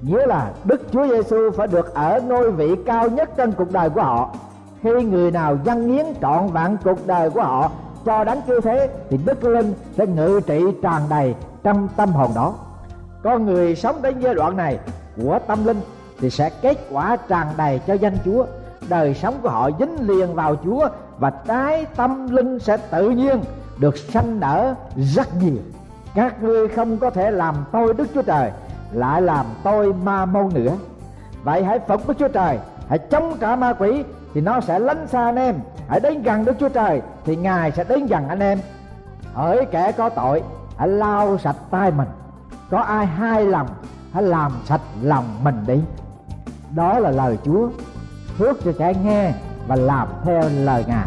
nghĩa 0.03 0.27
là 0.27 0.51
đức 0.65 0.81
chúa 0.93 1.07
giêsu 1.07 1.51
phải 1.57 1.67
được 1.67 1.95
ở 1.95 2.21
ngôi 2.21 2.51
vị 2.51 2.77
cao 2.87 3.09
nhất 3.09 3.31
trên 3.37 3.53
cuộc 3.53 3.73
đời 3.73 3.91
của 3.91 4.03
họ. 4.03 4.35
Khi 4.83 4.91
người 4.91 5.31
nào 5.31 5.59
dâng 5.65 5.89
hiến 5.89 6.07
trọn 6.21 6.47
vẹn 6.47 6.77
cuộc 6.85 7.07
đời 7.07 7.31
của 7.31 7.43
họ 7.43 7.71
cho 8.05 8.25
đánh 8.25 8.41
cứu 8.47 8.61
thế 8.61 8.89
thì 9.11 9.19
đức 9.25 9.45
linh 9.45 9.75
sẽ 9.97 10.07
ngự 10.07 10.41
trị 10.47 10.65
tràn 10.83 11.03
đầy 11.11 11.35
trong 11.63 11.89
tâm 11.97 12.13
hồn 12.13 12.31
đó. 12.35 12.55
Con 13.23 13.47
người 13.47 13.77
sống 13.77 14.03
đến 14.03 14.21
giai 14.21 14.35
đoạn 14.35 14.57
này 14.57 14.79
của 15.17 15.39
tâm 15.47 15.67
linh 15.67 15.81
thì 16.21 16.31
sẽ 16.31 16.51
kết 16.63 16.79
quả 16.91 17.17
tràn 17.29 17.47
đầy 17.57 17.81
cho 17.87 17.95
danh 17.95 18.17
chúa. 18.25 18.45
Đời 18.89 19.15
sống 19.15 19.35
của 19.43 19.49
họ 19.49 19.71
dính 19.79 20.09
liền 20.09 20.35
vào 20.35 20.57
chúa 20.65 20.89
và 21.19 21.31
trái 21.31 21.87
tâm 21.97 22.29
linh 22.31 22.59
sẽ 22.59 22.77
tự 22.77 23.11
nhiên 23.11 23.41
được 23.79 23.97
sanh 23.97 24.41
nở 24.41 24.75
rất 24.97 25.29
nhiều. 25.43 25.57
Các 26.15 26.43
ngươi 26.43 26.69
không 26.69 26.97
có 26.97 27.11
thể 27.11 27.31
làm 27.31 27.55
tôi 27.73 27.95
đức 27.95 28.09
chúa 28.15 28.23
trời 28.23 28.51
lại 28.93 29.23
làm 29.23 29.47
tôi 29.63 29.93
ma 29.93 30.27
môn 30.27 30.49
nữa. 30.55 30.77
Vậy 31.45 31.65
hãy 31.65 31.79
phục 31.89 32.09
đức 32.09 32.15
chúa 32.19 32.29
trời, 32.29 32.59
hãy 32.89 32.99
chống 32.99 33.37
trả 33.41 33.57
ma 33.57 33.73
quỷ, 33.73 34.05
thì 34.35 34.41
nó 34.41 34.61
sẽ 34.61 34.79
lánh 34.79 35.07
xa 35.07 35.25
anh 35.25 35.37
em. 35.37 35.55
Hãy 35.89 36.01
đến 36.01 36.23
gần 36.23 36.45
đức 36.45 36.57
chúa 36.61 36.69
trời, 36.69 37.03
thì 37.25 37.37
ngài 37.37 37.73
sẽ 37.73 37.85
đến 37.85 38.07
gần 38.07 38.29
anh 38.29 38.41
em. 38.41 38.61
Hỡi 39.35 39.65
kẻ 39.65 39.93
có 39.93 40.09
tội, 40.09 40.43
hãy 40.77 40.89
lau 40.89 41.39
sạch 41.39 41.57
tay 41.71 41.91
mình. 41.91 42.09
Có 42.71 42.79
ai 42.79 43.07
hai 43.07 43.47
lòng, 43.47 43.67
hãy 44.13 44.23
làm 44.23 44.53
sạch 44.65 44.81
lòng 45.03 45.25
mình 45.45 45.65
đi. 45.67 45.81
Đó 46.75 46.99
là 46.99 47.11
lời 47.11 47.39
chúa, 47.45 47.69
phước 48.39 48.65
cho 48.65 48.73
kẻ 48.79 48.95
nghe 49.05 49.33
và 49.67 49.77
làm 49.77 50.09
theo 50.25 50.43
lời 50.55 50.85
ngài. 50.89 51.07